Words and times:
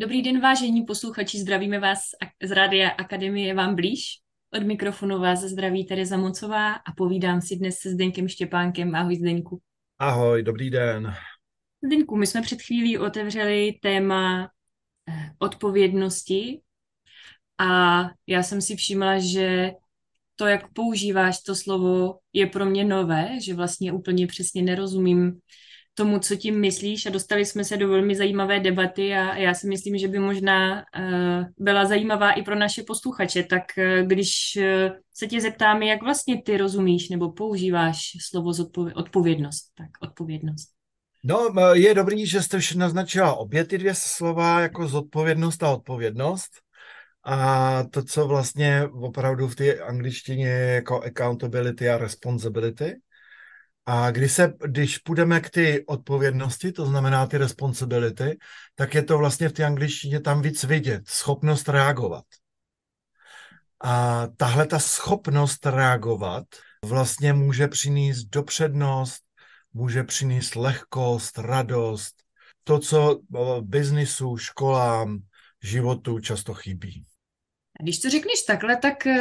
Dobrý 0.00 0.22
den, 0.22 0.40
vážení 0.40 0.82
posluchači, 0.82 1.38
zdravíme 1.38 1.78
vás 1.78 1.98
z 2.42 2.50
Rádia 2.50 2.88
Akademie 2.88 3.54
vám 3.54 3.74
blíž. 3.74 4.18
Od 4.54 4.62
mikrofonu 4.62 5.18
vás 5.18 5.40
zdraví 5.40 5.84
Tereza 5.84 6.16
Mocová 6.16 6.72
a 6.72 6.92
povídám 6.96 7.40
si 7.40 7.56
dnes 7.56 7.78
se 7.78 7.90
Zdeňkem 7.90 8.28
Štěpánkem. 8.28 8.94
Ahoj 8.94 9.16
Zdeňku. 9.16 9.60
Ahoj, 9.98 10.42
dobrý 10.42 10.70
den. 10.70 11.14
Zdeňku, 11.84 12.16
my 12.16 12.26
jsme 12.26 12.42
před 12.42 12.62
chvílí 12.62 12.98
otevřeli 12.98 13.78
téma 13.82 14.50
eh, 15.08 15.30
odpovědnosti 15.38 16.60
a 17.58 18.00
já 18.26 18.42
jsem 18.42 18.60
si 18.60 18.76
všimla, 18.76 19.18
že 19.18 19.72
to, 20.36 20.46
jak 20.46 20.72
používáš 20.72 21.42
to 21.42 21.54
slovo, 21.54 22.18
je 22.32 22.46
pro 22.46 22.66
mě 22.66 22.84
nové, 22.84 23.40
že 23.40 23.54
vlastně 23.54 23.92
úplně 23.92 24.26
přesně 24.26 24.62
nerozumím 24.62 25.40
tomu, 25.94 26.18
co 26.18 26.36
tím 26.36 26.60
myslíš 26.60 27.06
a 27.06 27.10
dostali 27.10 27.46
jsme 27.46 27.64
se 27.64 27.76
do 27.76 27.88
velmi 27.88 28.16
zajímavé 28.16 28.60
debaty 28.60 29.14
a 29.14 29.36
já 29.36 29.54
si 29.54 29.68
myslím, 29.68 29.98
že 29.98 30.08
by 30.08 30.18
možná 30.18 30.76
uh, 30.76 31.44
byla 31.58 31.84
zajímavá 31.84 32.32
i 32.32 32.42
pro 32.42 32.54
naše 32.54 32.82
posluchače. 32.82 33.42
Tak 33.42 33.62
uh, 33.78 34.06
když 34.06 34.58
uh, 34.58 34.96
se 35.14 35.26
tě 35.26 35.40
zeptáme, 35.40 35.86
jak 35.86 36.02
vlastně 36.02 36.42
ty 36.42 36.56
rozumíš 36.56 37.08
nebo 37.08 37.32
používáš 37.32 38.00
slovo 38.30 38.50
odpovědnost, 38.94 39.72
tak 39.74 39.88
odpovědnost. 40.00 40.68
No, 41.24 41.52
je 41.72 41.94
dobrý, 41.94 42.26
že 42.26 42.42
jste 42.42 42.56
už 42.56 42.74
naznačila 42.74 43.34
obě 43.34 43.64
ty 43.64 43.78
dvě 43.78 43.94
slova 43.94 44.60
jako 44.60 44.88
zodpovědnost 44.88 45.62
a 45.62 45.70
odpovědnost. 45.70 46.50
A 47.24 47.82
to, 47.90 48.02
co 48.02 48.26
vlastně 48.26 48.88
opravdu 48.92 49.48
v 49.48 49.56
té 49.56 49.78
angličtině 49.78 50.46
je 50.46 50.74
jako 50.74 51.02
accountability 51.02 51.88
a 51.88 51.98
responsibility. 51.98 52.96
A 53.86 54.10
když, 54.10 54.32
se, 54.32 54.54
když 54.66 54.98
půjdeme 54.98 55.40
k 55.40 55.50
ty 55.50 55.84
odpovědnosti, 55.86 56.72
to 56.72 56.86
znamená 56.86 57.26
ty 57.26 57.38
responsibility, 57.38 58.38
tak 58.74 58.94
je 58.94 59.02
to 59.02 59.18
vlastně 59.18 59.48
v 59.48 59.52
té 59.52 59.64
angličtině 59.64 60.20
tam 60.20 60.42
víc 60.42 60.64
vidět, 60.64 61.08
schopnost 61.08 61.68
reagovat. 61.68 62.24
A 63.80 64.26
tahle 64.36 64.66
ta 64.66 64.78
schopnost 64.78 65.66
reagovat 65.66 66.44
vlastně 66.84 67.32
může 67.32 67.68
přinést 67.68 68.24
dopřednost, 68.24 69.22
může 69.72 70.04
přinést 70.04 70.56
lehkost, 70.56 71.38
radost, 71.38 72.14
to, 72.64 72.78
co 72.78 73.20
biznisu, 73.60 74.36
školám, 74.36 75.18
životu 75.62 76.20
často 76.20 76.54
chybí. 76.54 77.06
Když 77.82 77.98
to 77.98 78.10
řekneš 78.10 78.42
takhle, 78.46 78.76
tak 78.76 79.06
uh, 79.06 79.14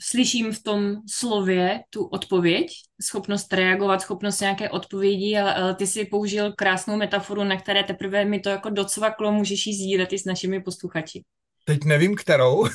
slyším 0.00 0.52
v 0.52 0.62
tom 0.62 0.96
slově 1.10 1.80
tu 1.90 2.04
odpověď, 2.04 2.72
schopnost 3.02 3.52
reagovat, 3.52 4.00
schopnost 4.00 4.40
nějaké 4.40 4.70
odpovědi, 4.70 5.38
ale, 5.38 5.54
ale 5.54 5.74
ty 5.74 5.86
si 5.86 6.04
použil 6.04 6.52
krásnou 6.52 6.96
metaforu, 6.96 7.44
na 7.44 7.56
které 7.56 7.84
teprve 7.84 8.24
mi 8.24 8.40
to 8.40 8.48
jako 8.48 8.70
docvaklo, 8.70 9.32
můžeš 9.32 9.66
ji 9.66 9.74
sdílet 9.74 10.12
i 10.12 10.18
s 10.18 10.24
našimi 10.24 10.62
posluchači. 10.62 11.22
Teď 11.64 11.84
nevím, 11.84 12.14
kterou. 12.14 12.66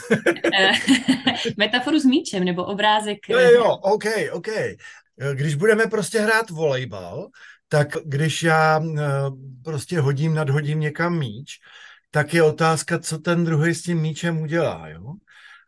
Eh, 0.59 0.71
metaforu 1.57 1.99
s 1.99 2.05
míčem, 2.05 2.43
nebo 2.43 2.63
obrázek. 2.63 3.29
Jo, 3.29 3.39
jo, 3.39 3.75
OK, 3.75 4.05
OK. 4.31 4.47
Když 5.33 5.55
budeme 5.55 5.87
prostě 5.87 6.19
hrát 6.19 6.49
volejbal, 6.49 7.29
tak 7.69 7.87
když 8.05 8.43
já 8.43 8.81
prostě 9.63 9.99
hodím, 9.99 10.33
nadhodím 10.33 10.79
někam 10.79 11.19
míč, 11.19 11.59
tak 12.11 12.33
je 12.33 12.43
otázka, 12.43 12.99
co 12.99 13.17
ten 13.17 13.45
druhý 13.45 13.75
s 13.75 13.81
tím 13.81 14.01
míčem 14.01 14.41
udělá. 14.41 14.87
Jo? 14.89 15.13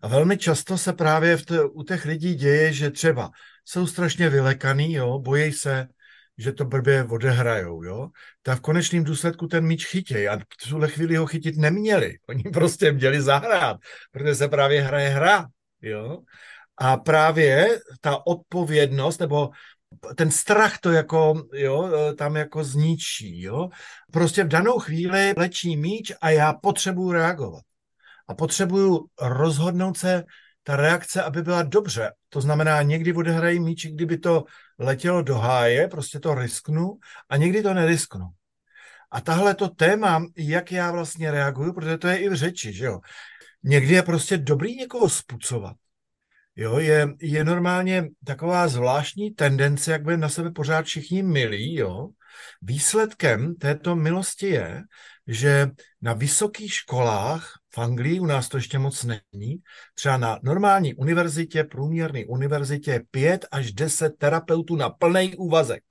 A 0.02 0.08
velmi 0.08 0.38
často 0.38 0.78
se 0.78 0.94
právě 0.94 1.38
v 1.38 1.46
t- 1.46 1.64
u 1.64 1.84
těch 1.84 2.06
lidí 2.06 2.36
děje, 2.36 2.74
že 2.74 2.92
třeba 2.92 3.32
jsou 3.66 3.88
strašně 3.88 4.30
vylekaný, 4.30 4.94
jo, 4.94 5.20
bojí 5.20 5.52
se, 5.52 5.88
že 6.38 6.52
to 6.52 6.66
blbě 6.66 7.04
odehrajou, 7.04 7.84
jo, 7.84 8.10
tak 8.42 8.58
v 8.58 8.62
konečném 8.62 9.04
důsledku 9.04 9.48
ten 9.48 9.66
míč 9.66 9.86
chytějí 9.86 10.28
a 10.28 10.38
v 10.38 10.70
tuhle 10.70 10.88
chvíli 10.88 11.16
ho 11.16 11.26
chytit 11.26 11.58
neměli. 11.58 12.18
Oni 12.30 12.44
prostě 12.44 12.92
měli 12.92 13.22
zahrát, 13.22 13.78
protože 14.12 14.36
se 14.36 14.48
právě 14.48 14.82
hraje 14.82 15.10
hra, 15.10 15.48
jo. 15.82 16.20
A 16.78 16.98
právě 16.98 17.80
ta 18.02 18.28
odpovědnost, 18.28 19.20
nebo 19.20 19.50
ten 20.16 20.32
strach 20.32 20.78
to 20.78 20.92
jako, 20.92 21.44
jo, 21.54 21.92
tam 22.18 22.36
jako 22.36 22.64
zničí, 22.64 23.42
jo. 23.42 23.70
Prostě 24.12 24.44
v 24.44 24.48
danou 24.48 24.80
chvíli 24.80 25.34
lečí 25.38 25.78
míč 25.78 26.12
a 26.22 26.30
já 26.30 26.54
potřebuju 26.54 27.12
reagovat. 27.12 27.64
A 28.28 28.34
potřebuju 28.34 29.06
rozhodnout 29.22 29.98
se, 29.98 30.24
ta 30.64 30.76
reakce, 30.76 31.24
aby 31.24 31.42
byla 31.42 31.64
dobře. 31.64 32.12
To 32.30 32.42
znamená, 32.42 32.82
někdy 32.82 33.14
odehrají 33.14 33.60
míči, 33.60 33.92
kdyby 33.92 34.18
to 34.18 34.44
letělo 34.80 35.22
do 35.22 35.36
háje, 35.36 35.88
prostě 35.88 36.20
to 36.20 36.36
risknu 36.36 36.98
a 37.30 37.38
někdy 37.38 37.64
to 37.64 37.74
nerisknu. 37.74 38.26
A 39.12 39.22
tahle 39.22 39.56
to 39.56 39.68
téma, 39.68 40.26
jak 40.38 40.72
já 40.72 40.92
vlastně 40.92 41.32
reaguju, 41.32 41.74
protože 41.74 41.98
to 41.98 42.08
je 42.08 42.18
i 42.18 42.30
v 42.30 42.34
řeči, 42.34 42.74
že 42.74 42.86
jo. 42.86 43.00
Někdy 43.64 43.94
je 43.94 44.04
prostě 44.04 44.38
dobrý 44.38 44.76
někoho 44.76 45.10
spucovat. 45.10 45.76
Jo, 46.56 46.80
je, 46.80 47.08
je 47.22 47.44
normálně 47.44 48.10
taková 48.26 48.68
zvláštní 48.68 49.32
tendence, 49.32 49.92
jak 49.92 50.04
by 50.04 50.18
na 50.18 50.30
sebe 50.30 50.52
pořád 50.52 50.86
všichni 50.86 51.24
milí, 51.24 51.76
jo. 51.76 52.10
Výsledkem 52.62 53.56
této 53.56 53.96
milosti 53.96 54.48
je, 54.48 54.82
že 55.28 55.70
na 56.02 56.14
vysokých 56.14 56.74
školách 56.74 57.54
v 57.74 57.78
Anglii, 57.78 58.20
u 58.20 58.26
nás 58.26 58.50
to 58.50 58.58
ještě 58.58 58.80
moc 58.80 59.04
není, 59.04 59.58
třeba 59.94 60.18
na 60.18 60.40
normální 60.44 60.96
univerzitě, 60.96 61.64
průměrné 61.64 62.26
univerzitě 62.26 63.04
5 63.12 63.46
až 63.52 63.72
10 63.72 64.10
terapeutů 64.18 64.76
na 64.76 64.90
plný 64.90 65.36
úvazek. 65.36 65.84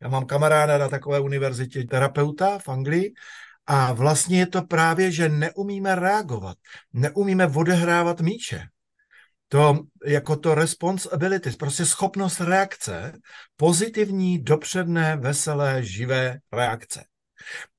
Já 0.00 0.08
mám 0.08 0.26
kamaráda 0.26 0.78
na 0.78 0.88
takové 0.88 1.20
univerzitě 1.20 1.84
terapeuta 1.84 2.58
v 2.58 2.68
Anglii 2.68 3.14
a 3.68 3.92
vlastně 3.92 4.38
je 4.38 4.46
to 4.46 4.62
právě, 4.62 5.12
že 5.12 5.28
neumíme 5.28 5.94
reagovat, 5.94 6.56
neumíme 6.92 7.46
odehrávat 7.46 8.20
míče. 8.20 8.62
To 9.48 9.78
jako 10.04 10.36
to 10.36 10.54
responsibility, 10.54 11.50
prostě 11.50 11.86
schopnost 11.86 12.40
reakce, 12.40 13.12
pozitivní, 13.56 14.42
dopředné, 14.42 15.16
veselé, 15.16 15.82
živé 15.82 16.38
reakce. 16.52 17.04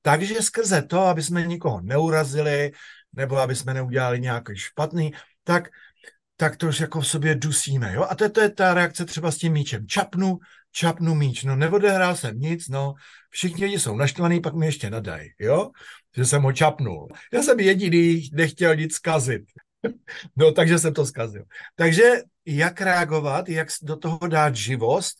Takže 0.02 0.42
skrze 0.42 0.82
to, 0.82 1.00
aby 1.00 1.22
jsme 1.22 1.46
nikoho 1.46 1.80
neurazili, 1.80 2.72
nebo 3.12 3.38
aby 3.38 3.56
jsme 3.56 3.74
neudělali 3.74 4.20
nějaký 4.20 4.56
špatný, 4.56 5.12
tak, 5.44 5.68
tak 6.36 6.56
to 6.56 6.68
už 6.68 6.80
jako 6.80 7.00
v 7.00 7.06
sobě 7.06 7.34
dusíme. 7.34 7.94
Jo? 7.94 8.06
A 8.10 8.14
to, 8.14 8.28
to 8.28 8.40
je 8.40 8.50
ta 8.50 8.74
reakce 8.74 9.04
třeba 9.04 9.30
s 9.30 9.36
tím 9.36 9.52
míčem. 9.52 9.86
Čapnu, 9.86 10.38
čapnu 10.72 11.14
míč, 11.14 11.44
no 11.44 11.56
neodehrál 11.56 12.16
jsem 12.16 12.40
nic, 12.40 12.68
no 12.68 12.94
všichni 13.30 13.64
lidi 13.64 13.78
jsou 13.78 13.96
naštvaný, 13.96 14.40
pak 14.40 14.54
mi 14.54 14.66
ještě 14.66 14.90
nadají, 14.90 15.30
jo, 15.38 15.70
že 16.16 16.24
jsem 16.24 16.42
ho 16.42 16.52
čapnul. 16.52 17.08
Já 17.32 17.42
jsem 17.42 17.60
jediný, 17.60 18.28
nechtěl 18.32 18.76
nic 18.76 18.94
zkazit. 18.94 19.42
no, 20.36 20.52
takže 20.52 20.78
jsem 20.78 20.94
to 20.94 21.06
zkazil. 21.06 21.44
Takže 21.76 22.22
jak 22.46 22.80
reagovat, 22.80 23.48
jak 23.48 23.68
do 23.82 23.96
toho 23.96 24.18
dát 24.28 24.56
živost 24.56 25.18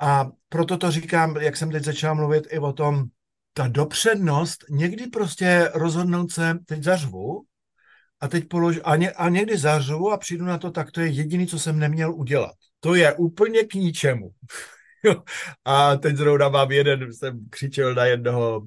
a 0.00 0.30
proto 0.48 0.76
to 0.76 0.90
říkám, 0.90 1.36
jak 1.36 1.56
jsem 1.56 1.70
teď 1.70 1.84
začal 1.84 2.14
mluvit 2.14 2.46
i 2.50 2.58
o 2.58 2.72
tom, 2.72 3.04
ta 3.52 3.68
dopřednost, 3.68 4.64
někdy 4.70 5.06
prostě 5.06 5.70
rozhodnout 5.74 6.32
se, 6.32 6.58
teď 6.66 6.82
zařvu, 6.82 7.44
a 8.20 8.28
teď 8.28 8.48
polož, 8.48 8.80
a, 8.84 8.96
ně, 8.96 9.10
a 9.10 9.28
někdy 9.28 9.58
zařvu 9.58 10.12
a 10.12 10.16
přijdu 10.16 10.44
na 10.44 10.58
to, 10.58 10.70
tak 10.70 10.90
to 10.90 11.00
je 11.00 11.06
jediný, 11.06 11.46
co 11.46 11.58
jsem 11.58 11.78
neměl 11.78 12.14
udělat. 12.14 12.54
To 12.80 12.94
je 12.94 13.14
úplně 13.14 13.64
k 13.64 13.74
ničemu. 13.74 14.30
A 15.64 15.96
teď 15.96 16.16
zrovna 16.16 16.48
mám 16.48 16.70
jeden, 16.70 17.12
jsem 17.12 17.46
křičel 17.50 17.94
na 17.94 18.04
jednoho 18.04 18.60
uh, 18.60 18.66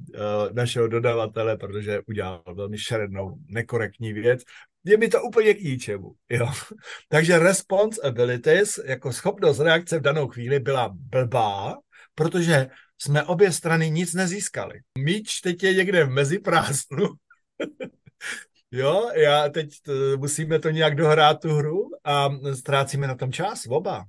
našeho 0.54 0.88
dodavatele, 0.88 1.58
protože 1.58 2.02
udělal 2.08 2.44
velmi 2.56 2.78
šerednou, 2.78 3.38
nekorektní 3.48 4.14
věc. 4.14 4.42
Je 4.86 4.98
mi 4.98 5.08
to 5.08 5.22
úplně 5.22 5.54
k 5.54 5.62
ničemu. 5.62 6.12
Jo. 6.30 6.52
Takže 7.10 7.40
responsibilities, 7.40 8.80
jako 8.86 9.14
schopnost 9.14 9.60
reakce 9.60 10.00
v 10.00 10.02
danou 10.02 10.28
chvíli 10.28 10.60
byla 10.60 10.90
blbá, 10.94 11.78
protože 12.16 12.70
jsme 13.02 13.24
obě 13.24 13.52
strany 13.52 13.90
nic 13.90 14.14
nezískali. 14.14 14.80
Míč 14.98 15.42
teď 15.42 15.64
je 15.64 15.74
někde 15.74 16.04
v 16.04 16.10
mezi 16.10 16.40
prázdnu. 16.40 17.08
jo, 18.72 19.10
já 19.16 19.50
teď 19.50 19.70
to, 19.82 19.94
musíme 20.18 20.60
to 20.60 20.70
nějak 20.70 20.96
dohrát 20.96 21.42
tu 21.42 21.54
hru 21.54 21.90
a 22.04 22.30
ztrácíme 22.54 23.08
na 23.08 23.16
tom 23.16 23.32
čas 23.32 23.64
oba. 23.70 24.06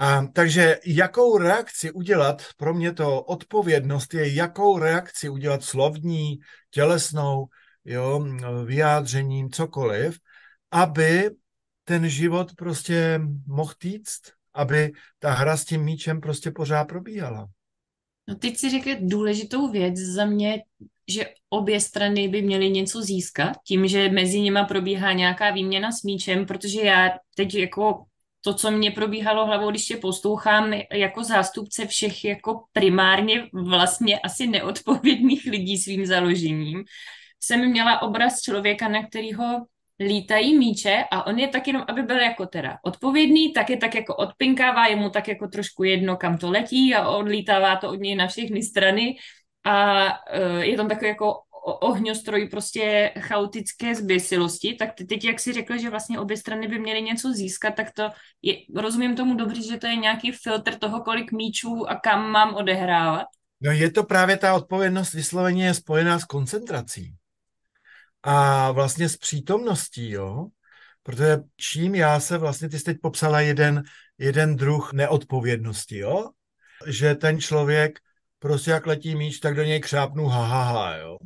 A, 0.00 0.26
takže 0.32 0.78
jakou 0.86 1.38
reakci 1.38 1.90
udělat, 1.90 2.42
pro 2.56 2.74
mě 2.74 2.92
to 2.92 3.22
odpovědnost 3.22 4.14
je, 4.14 4.34
jakou 4.34 4.78
reakci 4.78 5.28
udělat 5.28 5.64
slovní, 5.64 6.38
tělesnou, 6.70 7.46
jo, 7.84 8.26
vyjádřením, 8.64 9.50
cokoliv, 9.50 10.18
aby 10.70 11.30
ten 11.84 12.08
život 12.08 12.54
prostě 12.54 13.20
mohl 13.46 13.72
týct, 13.78 14.22
aby 14.54 14.92
ta 15.18 15.32
hra 15.32 15.56
s 15.56 15.64
tím 15.64 15.84
míčem 15.84 16.20
prostě 16.20 16.50
pořád 16.50 16.84
probíhala. 16.84 17.48
No 18.28 18.34
teď 18.34 18.56
si 18.56 18.70
řekl 18.70 18.90
důležitou 19.00 19.70
věc 19.70 19.96
za 19.96 20.24
mě, 20.24 20.62
že 21.08 21.26
obě 21.48 21.80
strany 21.80 22.28
by 22.28 22.42
měly 22.42 22.70
něco 22.70 23.02
získat 23.02 23.52
tím, 23.66 23.88
že 23.88 24.08
mezi 24.08 24.40
nimi 24.40 24.60
probíhá 24.68 25.12
nějaká 25.12 25.50
výměna 25.50 25.92
s 25.92 26.02
míčem, 26.02 26.46
protože 26.46 26.80
já 26.80 27.10
teď 27.36 27.54
jako 27.54 28.04
to, 28.40 28.54
co 28.54 28.70
mě 28.70 28.90
probíhalo 28.90 29.46
hlavou, 29.46 29.70
když 29.70 29.86
tě 29.86 29.96
poslouchám 29.96 30.72
jako 30.92 31.24
zástupce 31.24 31.86
všech 31.86 32.24
jako 32.24 32.64
primárně 32.72 33.48
vlastně 33.52 34.18
asi 34.18 34.46
neodpovědných 34.46 35.46
lidí 35.46 35.78
svým 35.78 36.06
založením, 36.06 36.84
jsem 37.40 37.70
měla 37.70 38.02
obraz 38.02 38.42
člověka, 38.42 38.88
na 38.88 39.06
kterýho 39.06 39.66
lítají 40.00 40.58
míče 40.58 41.04
a 41.10 41.26
on 41.26 41.38
je 41.38 41.48
tak 41.48 41.66
jenom, 41.66 41.84
aby 41.88 42.02
byl 42.02 42.16
jako 42.16 42.46
teda 42.46 42.78
odpovědný, 42.84 43.52
tak 43.52 43.70
je 43.70 43.76
tak 43.76 43.94
jako 43.94 44.16
odpinkává, 44.16 44.86
je 44.86 44.96
mu 44.96 45.10
tak 45.10 45.28
jako 45.28 45.48
trošku 45.48 45.84
jedno, 45.84 46.16
kam 46.16 46.38
to 46.38 46.50
letí 46.50 46.94
a 46.94 47.08
odlítává 47.08 47.76
to 47.76 47.90
od 47.90 48.00
něj 48.00 48.14
na 48.14 48.26
všechny 48.26 48.62
strany 48.62 49.16
a 49.64 50.04
uh, 50.04 50.58
je 50.60 50.76
tam 50.76 50.88
takový 50.88 51.08
jako 51.08 51.34
ohňostroj 51.74 52.48
prostě 52.48 53.12
chaotické 53.18 53.94
zběsilosti, 53.94 54.74
tak 54.74 54.90
teď, 55.08 55.24
jak 55.24 55.40
si 55.40 55.52
řekla, 55.52 55.76
že 55.76 55.90
vlastně 55.90 56.18
obě 56.18 56.36
strany 56.36 56.68
by 56.68 56.78
měly 56.78 57.02
něco 57.02 57.32
získat, 57.32 57.70
tak 57.70 57.90
to 57.90 58.10
je, 58.42 58.54
rozumím 58.74 59.16
tomu 59.16 59.34
dobře, 59.34 59.62
že 59.62 59.76
to 59.76 59.86
je 59.86 59.96
nějaký 59.96 60.32
filtr 60.32 60.74
toho, 60.74 61.00
kolik 61.00 61.32
míčů 61.32 61.90
a 61.90 61.94
kam 61.94 62.30
mám 62.30 62.54
odehrávat. 62.54 63.26
No 63.60 63.72
je 63.72 63.90
to 63.90 64.04
právě 64.04 64.36
ta 64.36 64.54
odpovědnost 64.54 65.12
vysloveně 65.14 65.66
je 65.66 65.74
spojená 65.74 66.18
s 66.18 66.24
koncentrací 66.24 67.14
a 68.22 68.70
vlastně 68.72 69.08
s 69.08 69.16
přítomností, 69.16 70.10
jo. 70.10 70.46
Protože 71.02 71.36
čím 71.56 71.94
já 71.94 72.20
se 72.20 72.38
vlastně, 72.38 72.68
ty 72.68 72.78
jsi 72.78 72.84
teď 72.84 72.96
popsala 73.02 73.40
jeden, 73.40 73.82
jeden 74.18 74.56
druh 74.56 74.92
neodpovědnosti, 74.92 75.98
jo. 75.98 76.30
Že 76.86 77.14
ten 77.14 77.40
člověk 77.40 77.98
prostě 78.38 78.70
jak 78.70 78.86
letí 78.86 79.14
míč, 79.14 79.38
tak 79.38 79.54
do 79.54 79.64
něj 79.64 79.80
křápnu 79.80 80.26
ha, 80.26 80.46
ha, 80.46 80.62
ha 80.62 80.96
jo. 80.96 81.18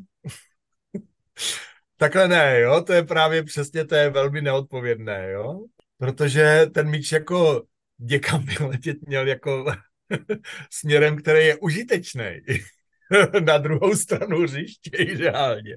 Takhle 1.96 2.28
ne, 2.28 2.60
jo, 2.60 2.80
to 2.80 2.92
je 2.92 3.02
právě 3.02 3.42
přesně, 3.42 3.84
to 3.84 3.94
je 3.94 4.10
velmi 4.10 4.42
neodpovědné, 4.42 5.30
jo. 5.30 5.64
Protože 5.98 6.66
ten 6.74 6.90
míč 6.90 7.12
jako 7.12 7.62
někam 7.98 8.44
vyletět 8.46 8.96
měl 9.06 9.28
jako 9.28 9.72
směrem, 10.70 11.16
který 11.16 11.46
je 11.46 11.56
užitečný. 11.56 12.40
na 13.44 13.58
druhou 13.58 13.94
stranu 13.94 14.42
hřiště 14.42 14.96
ideálně 14.96 15.76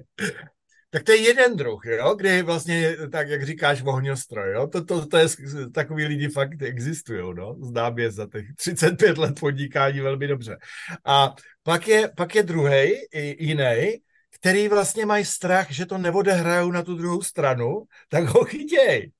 tak 0.90 1.02
to 1.02 1.12
je 1.12 1.18
jeden 1.18 1.56
druh, 1.56 1.86
jo, 1.86 2.14
kdy 2.14 2.42
vlastně, 2.42 2.96
tak 3.12 3.28
jak 3.28 3.46
říkáš, 3.46 3.82
ohňostroj, 3.82 4.52
jo, 4.52 4.66
to, 4.66 4.84
to, 4.84 5.06
to 5.06 5.16
je, 5.16 5.26
takový 5.74 6.04
lidi 6.04 6.28
fakt 6.28 6.62
existují, 6.62 7.34
no, 7.34 7.56
znám 7.60 7.98
je 7.98 8.10
za 8.10 8.26
těch 8.26 8.46
35 8.56 9.18
let 9.18 9.40
podnikání 9.40 10.00
velmi 10.00 10.26
dobře. 10.26 10.56
A 11.04 11.34
pak 11.62 11.88
je, 11.88 12.10
pak 12.16 12.34
je 12.34 12.42
druhý, 12.42 12.92
jiný, 13.38 14.00
který 14.40 14.68
vlastně 14.68 15.06
mají 15.06 15.24
strach, 15.24 15.70
že 15.70 15.86
to 15.86 15.98
neodehrajou 15.98 16.70
na 16.70 16.82
tu 16.82 16.94
druhou 16.94 17.22
stranu, 17.22 17.82
tak 18.08 18.24
ho 18.24 18.44
chytěj. 18.44 19.12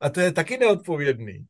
A 0.00 0.10
to 0.10 0.20
je 0.20 0.32
taky 0.32 0.58
neodpovědný. 0.58 1.46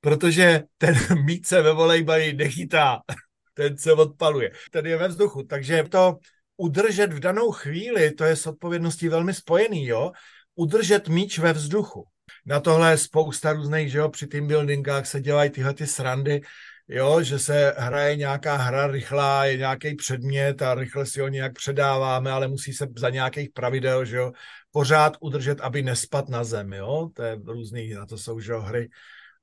Protože 0.00 0.62
ten 0.78 0.94
mít 1.24 1.46
se 1.46 1.62
ve 1.62 1.72
volejbaji 1.72 2.32
nechytá, 2.32 3.00
ten 3.54 3.78
se 3.78 3.92
odpaluje, 3.92 4.50
ten 4.70 4.86
je 4.86 4.96
ve 4.96 5.08
vzduchu. 5.08 5.42
Takže 5.42 5.82
to 5.82 6.18
udržet 6.56 7.12
v 7.12 7.20
danou 7.20 7.52
chvíli, 7.52 8.10
to 8.10 8.24
je 8.24 8.36
s 8.36 8.46
odpovědností 8.46 9.08
velmi 9.08 9.34
spojený, 9.34 9.86
jo, 9.86 10.12
udržet 10.54 11.08
míč 11.08 11.38
ve 11.38 11.52
vzduchu. 11.52 12.04
Na 12.46 12.60
tohle 12.60 12.90
je 12.90 12.98
spousta 12.98 13.52
různých, 13.52 13.90
že 13.90 13.98
jo, 13.98 14.08
při 14.08 14.26
team 14.26 14.46
buildingách 14.46 15.06
se 15.06 15.20
dělají 15.20 15.50
tyhle 15.50 15.74
ty 15.74 15.86
srandy, 15.86 16.40
jo, 16.88 17.22
že 17.22 17.38
se 17.38 17.74
hraje 17.78 18.16
nějaká 18.16 18.56
hra 18.56 18.86
rychlá, 18.86 19.44
je 19.44 19.56
nějaký 19.56 19.94
předmět 19.94 20.62
a 20.62 20.74
rychle 20.74 21.06
si 21.06 21.20
ho 21.20 21.28
nějak 21.28 21.54
předáváme, 21.54 22.30
ale 22.30 22.48
musí 22.48 22.72
se 22.72 22.86
za 22.96 23.10
nějakých 23.10 23.50
pravidel, 23.50 24.04
že 24.04 24.16
jo, 24.16 24.32
pořád 24.70 25.16
udržet, 25.20 25.60
aby 25.60 25.82
nespad 25.82 26.28
na 26.28 26.44
zem, 26.44 26.72
jo, 26.72 27.10
to 27.14 27.22
je 27.22 27.38
různý, 27.44 27.90
na 27.90 28.06
to 28.06 28.18
jsou, 28.18 28.40
že 28.40 28.52
jo, 28.52 28.60
hry. 28.60 28.88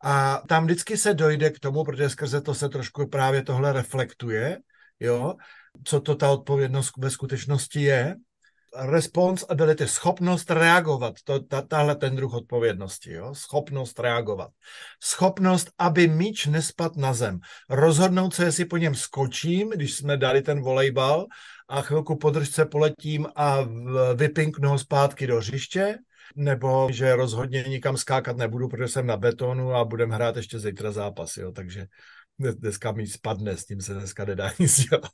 A 0.04 0.42
tam 0.48 0.66
vždycky 0.66 0.98
se 0.98 1.14
dojde 1.14 1.50
k 1.50 1.60
tomu, 1.60 1.84
protože 1.84 2.10
skrze 2.10 2.42
to 2.42 2.54
se 2.54 2.70
trošku 2.70 3.08
právě 3.08 3.44
tohle 3.44 3.74
reflektuje, 3.74 4.60
jo, 5.00 5.36
co 5.84 6.02
to 6.02 6.16
ta 6.16 6.30
odpovědnost 6.30 6.92
ve 6.98 7.10
skutečnosti 7.10 7.82
je. 7.82 8.16
Responsibility, 8.76 9.88
schopnost 9.88 10.52
reagovat, 10.52 11.16
to, 11.24 11.40
ta, 11.40 11.62
tahle 11.62 11.96
ten 11.96 12.16
druh 12.16 12.34
odpovědnosti, 12.34 13.12
jo? 13.12 13.36
schopnost 13.36 14.00
reagovat. 14.00 14.50
Schopnost, 15.04 15.72
aby 15.78 16.08
míč 16.08 16.46
nespad 16.46 16.96
na 16.96 17.14
zem. 17.14 17.40
Rozhodnout 17.70 18.34
se, 18.34 18.44
jestli 18.44 18.66
po 18.66 18.78
něm 18.78 18.96
skočím, 18.96 19.70
když 19.70 19.94
jsme 19.96 20.18
dali 20.18 20.42
ten 20.42 20.62
volejbal 20.62 21.26
a 21.70 21.82
chvilku 21.82 22.16
podržce 22.16 22.66
poletím 22.66 23.28
a 23.36 23.58
vypinknu 24.16 24.70
ho 24.70 24.80
zpátky 24.80 25.28
do 25.28 25.38
hřiště, 25.38 25.98
nebo 26.36 26.88
že 26.92 27.16
rozhodně 27.16 27.64
nikam 27.68 27.98
skákat 27.98 28.38
nebudu, 28.38 28.68
protože 28.68 28.88
jsem 28.88 29.08
na 29.08 29.18
betonu 29.18 29.76
a 29.76 29.86
budem 29.86 30.10
hrát 30.10 30.36
ještě 30.36 30.60
zítra 30.60 30.92
zápas, 30.92 31.38
jo? 31.38 31.52
takže 31.52 31.88
dneska 32.52 32.92
mi 32.92 33.08
spadne, 33.08 33.58
s 33.58 33.66
tím 33.66 33.82
se 33.82 33.94
dneska 33.94 34.26
nedá 34.26 34.52
nic 34.60 34.80
dělat. 34.80 35.12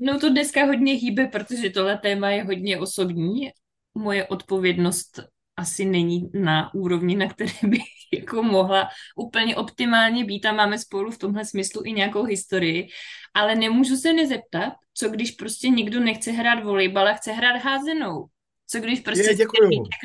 Mnou 0.00 0.18
to 0.18 0.30
dneska 0.30 0.64
hodně 0.64 0.92
hýbe, 0.92 1.26
protože 1.26 1.70
tohle 1.70 1.98
téma 1.98 2.30
je 2.30 2.44
hodně 2.44 2.78
osobní. 2.78 3.50
Moje 3.94 4.26
odpovědnost 4.26 5.20
asi 5.56 5.84
není 5.84 6.30
na 6.34 6.74
úrovni, 6.74 7.16
na 7.16 7.28
které 7.28 7.52
bych 7.62 7.82
jako 8.14 8.42
mohla 8.42 8.88
úplně 9.16 9.56
optimálně 9.56 10.24
být 10.24 10.46
a 10.46 10.52
máme 10.52 10.78
spolu 10.78 11.10
v 11.10 11.18
tomhle 11.18 11.44
smyslu 11.44 11.82
i 11.84 11.92
nějakou 11.92 12.24
historii, 12.24 12.88
ale 13.34 13.54
nemůžu 13.54 13.96
se 13.96 14.12
nezeptat, 14.12 14.72
co 14.94 15.08
když 15.08 15.30
prostě 15.30 15.68
někdo 15.68 16.00
nechce 16.00 16.30
hrát 16.30 16.64
volejbal 16.64 17.08
a 17.08 17.12
chce 17.12 17.32
hrát 17.32 17.56
házenou. 17.56 18.26
Co 18.66 18.80
když 18.80 19.00
prostě 19.00 19.30
je, 19.30 19.46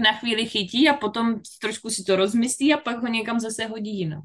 na 0.04 0.14
chvíli 0.14 0.46
chytí 0.46 0.90
a 0.90 0.94
potom 0.94 1.42
trošku 1.62 1.90
si 1.90 2.04
to 2.04 2.16
rozmyslí 2.16 2.74
a 2.74 2.78
pak 2.78 3.02
ho 3.02 3.08
někam 3.08 3.40
zase 3.40 3.66
hodí 3.66 4.00
jinam. 4.00 4.22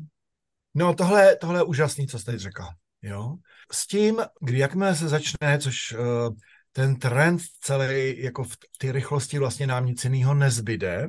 No 0.75 0.95
tohle, 0.95 1.37
tohle 1.37 1.59
je 1.59 1.65
úžasný, 1.65 2.07
co 2.07 2.19
jste 2.19 2.39
řekla. 2.39 2.75
Jo? 3.03 3.37
S 3.73 3.87
tím, 3.87 4.17
kdy 4.41 4.59
jakmile 4.59 4.97
se 4.97 5.09
začne, 5.09 5.59
což 5.59 5.93
uh, 5.93 6.35
ten 6.73 6.97
trend 6.97 7.41
celý, 7.61 8.23
jako 8.23 8.45
v 8.45 8.57
té 8.79 8.93
rychlosti 8.93 9.39
vlastně 9.39 9.67
nám 9.67 9.87
nic 9.87 10.05
jiného 10.05 10.35
nezbyde, 10.35 11.09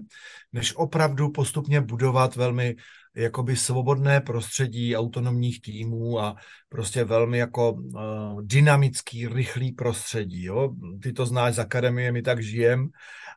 než 0.53 0.75
opravdu 0.75 1.29
postupně 1.29 1.81
budovat 1.81 2.35
velmi 2.35 2.75
jakoby 3.15 3.55
svobodné 3.55 4.21
prostředí 4.21 4.95
autonomních 4.95 5.61
týmů 5.61 6.19
a 6.19 6.35
prostě 6.69 7.03
velmi 7.03 7.37
jako 7.37 7.71
uh, 7.71 8.41
dynamický, 8.41 9.27
rychlý 9.27 9.71
prostředí. 9.71 10.43
Jo? 10.43 10.75
Ty 11.01 11.13
to 11.13 11.25
znáš 11.25 11.55
z 11.55 11.59
akademie, 11.59 12.11
my 12.11 12.21
tak 12.21 12.43
žijem 12.43 12.89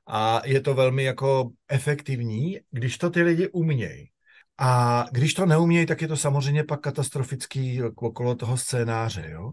a 0.07 0.43
je 0.45 0.61
to 0.61 0.75
velmi 0.75 1.05
jako 1.05 1.51
efektivní, 1.69 2.59
když 2.71 2.99
to 2.99 3.11
ty 3.11 3.23
lidi 3.23 3.49
umějí. 3.49 4.11
A 4.59 5.05
když 5.13 5.35
to 5.35 5.47
neumějí, 5.47 5.87
tak 5.87 6.03
je 6.03 6.09
to 6.09 6.17
samozřejmě 6.17 6.65
pak 6.65 6.81
katastrofický 6.81 7.83
okolo 7.83 8.35
toho 8.35 8.57
scénáře. 8.57 9.31
Jo? 9.31 9.51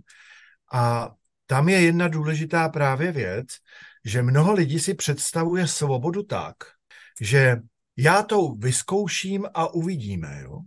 A 0.73 1.11
tam 1.45 1.69
je 1.69 1.81
jedna 1.81 2.07
důležitá 2.07 2.69
právě 2.69 3.11
věc, 3.11 3.47
že 4.05 4.21
mnoho 4.21 4.53
lidí 4.53 4.79
si 4.79 4.93
představuje 4.93 5.67
svobodu 5.67 6.23
tak, 6.23 6.55
že 7.21 7.57
já 7.97 8.23
to 8.23 8.51
vyzkouším 8.51 9.45
a 9.53 9.73
uvidíme. 9.73 10.41
Jo? 10.43 10.59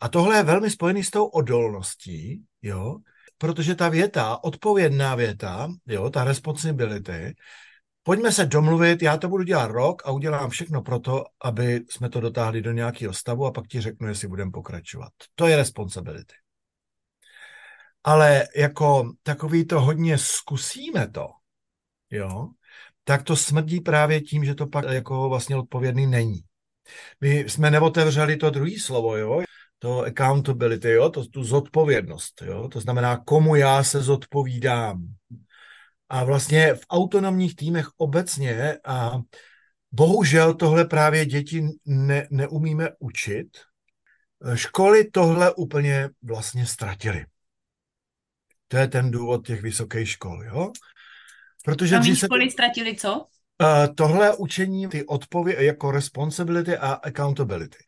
A 0.00 0.08
tohle 0.08 0.36
je 0.36 0.42
velmi 0.42 0.70
spojený 0.70 1.04
s 1.04 1.10
tou 1.10 1.24
odolností, 1.24 2.44
jo? 2.62 2.98
protože 3.38 3.74
ta 3.74 3.88
věta, 3.88 4.44
odpovědná 4.44 5.14
věta, 5.14 5.68
jo, 5.86 6.10
ta 6.10 6.24
responsibility, 6.24 7.34
pojďme 8.08 8.32
se 8.32 8.46
domluvit, 8.46 9.02
já 9.02 9.16
to 9.16 9.28
budu 9.28 9.42
dělat 9.42 9.70
rok 9.70 10.02
a 10.04 10.10
udělám 10.10 10.50
všechno 10.50 10.82
pro 10.82 10.98
to, 10.98 11.24
aby 11.44 11.84
jsme 11.90 12.08
to 12.08 12.20
dotáhli 12.20 12.62
do 12.62 12.72
nějakého 12.72 13.12
stavu 13.12 13.46
a 13.46 13.50
pak 13.50 13.66
ti 13.66 13.80
řeknu, 13.80 14.08
jestli 14.08 14.28
budeme 14.28 14.50
pokračovat. 14.50 15.12
To 15.34 15.46
je 15.46 15.56
responsibility. 15.56 16.34
Ale 18.04 18.44
jako 18.56 19.12
takový 19.22 19.66
to 19.66 19.80
hodně 19.80 20.18
zkusíme 20.18 21.10
to, 21.10 21.26
jo, 22.10 22.48
tak 23.04 23.22
to 23.22 23.36
smrdí 23.36 23.80
právě 23.80 24.20
tím, 24.20 24.44
že 24.44 24.54
to 24.54 24.66
pak 24.66 24.84
jako 24.84 25.28
vlastně 25.28 25.56
odpovědný 25.56 26.06
není. 26.06 26.40
My 27.20 27.38
jsme 27.38 27.70
neotevřeli 27.70 28.36
to 28.36 28.50
druhé 28.50 28.80
slovo, 28.80 29.16
jo, 29.16 29.42
to 29.78 30.00
accountability, 30.00 30.90
jo, 30.90 31.10
to, 31.10 31.26
tu 31.26 31.44
zodpovědnost, 31.44 32.42
jo, 32.42 32.68
to 32.68 32.80
znamená, 32.80 33.16
komu 33.16 33.54
já 33.54 33.84
se 33.84 34.02
zodpovídám. 34.02 35.08
A 36.08 36.24
vlastně 36.24 36.74
v 36.74 36.80
autonomních 36.90 37.56
týmech 37.56 37.86
obecně 37.96 38.78
a 38.84 39.20
bohužel 39.92 40.54
tohle 40.54 40.84
právě 40.84 41.26
děti 41.26 41.64
ne, 41.84 42.28
neumíme 42.30 42.88
učit. 42.98 43.48
Školy 44.54 45.10
tohle 45.10 45.54
úplně 45.54 46.08
vlastně 46.22 46.66
ztratily. 46.66 47.26
To 48.68 48.76
je 48.76 48.88
ten 48.88 49.10
důvod 49.10 49.46
těch 49.46 49.62
vysokých 49.62 50.10
škol, 50.10 50.44
jo? 50.44 50.72
Protože 51.64 52.14
školy 52.14 52.44
to... 52.44 52.50
ztratili 52.50 52.96
co? 52.96 53.26
Uh, 53.62 53.94
tohle 53.94 54.36
učení, 54.36 54.88
ty 54.88 55.06
odpovědi, 55.06 55.64
jako 55.64 55.90
responsibility 55.90 56.76
a 56.76 56.92
accountability. 56.92 57.78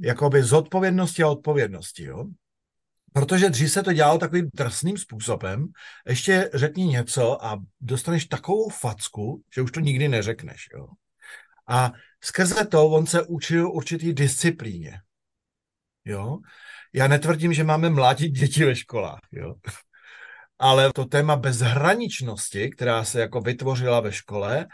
Jakoby 0.00 0.42
zodpovědnosti 0.42 1.22
a 1.22 1.28
odpovědnosti, 1.28 2.04
jo? 2.04 2.24
Protože 3.16 3.50
dřív 3.50 3.72
se 3.72 3.82
to 3.82 3.92
dělalo 3.92 4.18
takovým 4.18 4.50
drsným 4.54 4.98
způsobem, 4.98 5.66
ještě 6.06 6.50
řekni 6.54 6.86
něco 6.86 7.44
a 7.44 7.58
dostaneš 7.80 8.26
takovou 8.26 8.68
facku, 8.68 9.42
že 9.54 9.62
už 9.62 9.72
to 9.72 9.80
nikdy 9.80 10.08
neřekneš. 10.08 10.68
Jo? 10.74 10.86
A 11.68 11.92
skrze 12.20 12.64
to 12.64 12.88
on 12.88 13.06
se 13.06 13.22
učil 13.22 13.70
určitý 13.70 14.12
disciplíně. 14.12 15.00
Jo? 16.04 16.38
Já 16.92 17.08
netvrdím, 17.08 17.52
že 17.52 17.64
máme 17.64 17.90
mlátit 17.90 18.32
děti 18.32 18.64
ve 18.64 18.76
školách, 18.76 19.20
jo? 19.32 19.54
ale 20.58 20.92
to 20.92 21.04
téma 21.04 21.36
bezhraničnosti, 21.36 22.70
která 22.70 23.04
se 23.04 23.20
jako 23.20 23.40
vytvořila 23.40 24.00
ve 24.00 24.12
škole 24.12 24.66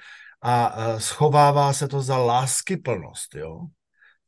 a 0.42 0.74
schovává 0.98 1.72
se 1.72 1.88
to 1.88 2.02
za 2.02 2.16
láskyplnost, 2.18 3.34
jo? 3.34 3.66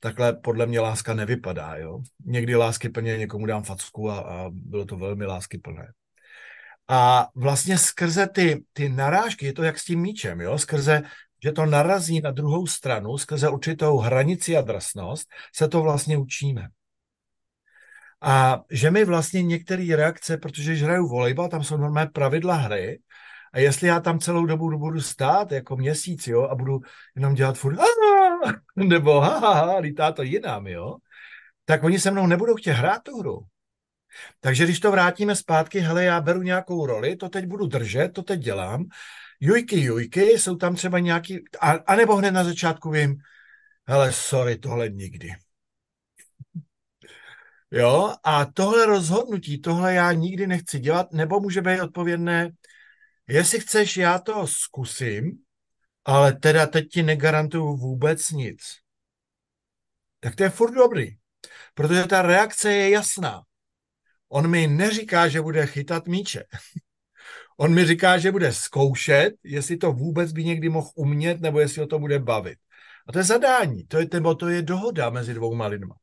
Takhle 0.05 0.33
podle 0.33 0.67
mě 0.67 0.81
láska 0.81 1.15
nevypadá, 1.15 1.77
jo? 1.77 2.01
Někdy 2.25 2.57
lásky 2.57 2.89
plně 2.89 3.19
někomu 3.19 3.47
dám 3.47 3.63
facku 3.63 4.11
a, 4.11 4.19
a 4.19 4.51
bylo 4.53 4.85
to 4.85 4.97
velmi 4.97 5.27
láskyplné. 5.27 5.93
A 6.89 7.29
vlastně 7.35 7.79
skrze 7.79 8.27
ty, 8.27 8.65
ty 8.73 8.89
narážky, 8.89 9.47
je 9.47 9.53
to 9.53 9.63
jak 9.63 9.79
s 9.79 9.85
tím 9.85 10.01
míčem, 10.01 10.41
jo? 10.41 10.59
skrze, 10.59 11.03
že 11.45 11.53
to 11.53 11.67
narazí 11.67 12.21
na 12.21 12.31
druhou 12.31 12.67
stranu, 12.67 13.19
skrze 13.19 13.49
určitou 13.49 13.99
hranici 13.99 14.57
a 14.57 14.61
drsnost, 14.61 15.29
se 15.55 15.69
to 15.69 15.83
vlastně 15.83 16.17
učíme. 16.17 16.69
A 18.21 18.61
že 18.71 18.91
mi 18.91 19.05
vlastně 19.05 19.43
některé 19.43 19.97
reakce, 19.97 20.37
protože 20.37 20.71
když 20.71 20.83
hraju 20.83 21.09
volejbal, 21.09 21.49
tam 21.49 21.65
jsou 21.65 21.77
normální 21.77 22.11
pravidla 22.11 22.55
hry, 22.55 23.01
a 23.53 23.59
jestli 23.59 23.89
já 23.89 24.01
tam 24.01 24.19
celou 24.19 24.47
dobu 24.47 24.79
budu 24.79 25.01
stát 25.01 25.53
jako 25.53 25.77
měsíc, 25.77 26.27
jo, 26.27 26.43
a 26.43 26.55
budu 26.55 26.81
jenom 27.17 27.35
dělat 27.35 27.59
furt 27.59 27.79
nebo 28.77 29.21
ha, 29.21 29.39
ha, 29.39 29.53
ha, 29.53 29.79
lítá 29.79 30.13
to 30.13 30.23
jinam, 30.23 30.67
jo, 30.67 30.97
tak 31.65 31.85
oni 31.85 31.99
se 31.99 32.11
mnou 32.11 32.27
nebudou 32.27 32.55
chtět 32.55 32.73
hrát 32.73 33.03
tu 33.03 33.19
hru. 33.19 33.41
Takže 34.41 34.65
když 34.65 34.81
to 34.81 34.91
vrátíme 34.91 35.37
zpátky, 35.37 35.81
hele, 35.81 36.05
já 36.05 36.21
beru 36.21 36.43
nějakou 36.43 36.87
roli, 36.87 37.17
to 37.17 37.29
teď 37.29 37.47
budu 37.47 37.67
držet, 37.67 38.09
to 38.09 38.23
teď 38.23 38.41
dělám, 38.41 38.85
jujky, 39.41 39.81
jujky, 39.81 40.23
jsou 40.23 40.57
tam 40.57 40.75
třeba 40.75 40.99
nějaký, 40.99 41.45
a, 41.61 41.71
a 41.71 41.97
nebo 41.97 42.17
hned 42.17 42.31
na 42.31 42.45
začátku 42.45 42.91
vím, 42.91 43.17
hele, 43.87 44.13
sorry, 44.13 44.59
tohle 44.59 44.89
nikdy. 44.89 45.35
Jo, 47.71 48.15
a 48.25 48.45
tohle 48.45 48.87
rozhodnutí, 48.87 49.61
tohle 49.61 49.95
já 49.95 50.13
nikdy 50.13 50.47
nechci 50.47 50.79
dělat, 50.79 51.13
nebo 51.13 51.41
může 51.41 51.63
být 51.63 51.81
odpovědné, 51.81 52.51
jestli 53.29 53.61
chceš, 53.61 53.97
já 53.97 54.19
to 54.19 54.47
zkusím, 54.47 55.44
ale 56.05 56.33
teda 56.33 56.67
teď 56.67 56.89
ti 56.89 57.03
negarantuju 57.03 57.77
vůbec 57.77 58.31
nic. 58.31 58.61
Tak 60.21 60.35
to 60.37 60.43
je 60.43 60.51
furt 60.51 60.75
dobrý, 60.75 61.17
protože 61.75 62.05
ta 62.05 62.23
reakce 62.23 62.73
je 62.73 62.91
jasná. 62.91 63.43
On 64.29 64.51
mi 64.51 64.67
neříká, 64.67 65.29
že 65.29 65.43
bude 65.43 65.67
chytat 65.67 66.07
míče. 66.07 66.45
On 67.57 67.75
mi 67.75 67.87
říká, 67.87 68.19
že 68.19 68.33
bude 68.33 68.53
zkoušet, 68.53 69.35
jestli 69.45 69.77
to 69.77 69.93
vůbec 69.93 70.33
by 70.33 70.45
někdy 70.45 70.69
mohl 70.69 70.91
umět, 70.95 71.41
nebo 71.41 71.61
jestli 71.61 71.83
o 71.83 71.87
to 71.87 71.99
bude 71.99 72.19
bavit. 72.19 72.59
A 73.09 73.13
to 73.13 73.19
je 73.19 73.25
zadání, 73.25 73.87
to 73.87 73.99
je, 73.99 74.09
nebo 74.13 74.35
to 74.35 74.49
je 74.49 74.63
dohoda 74.63 75.11
mezi 75.11 75.35
dvouma 75.35 75.67
lidma. 75.67 75.95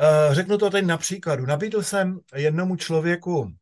Eh, 0.00 0.34
řeknu 0.34 0.58
to 0.58 0.70
teď 0.70 0.84
na 0.84 0.96
příkladu. 0.96 1.46
Nabídl 1.46 1.82
jsem 1.82 2.20
jednomu 2.34 2.76
člověku 2.76 3.52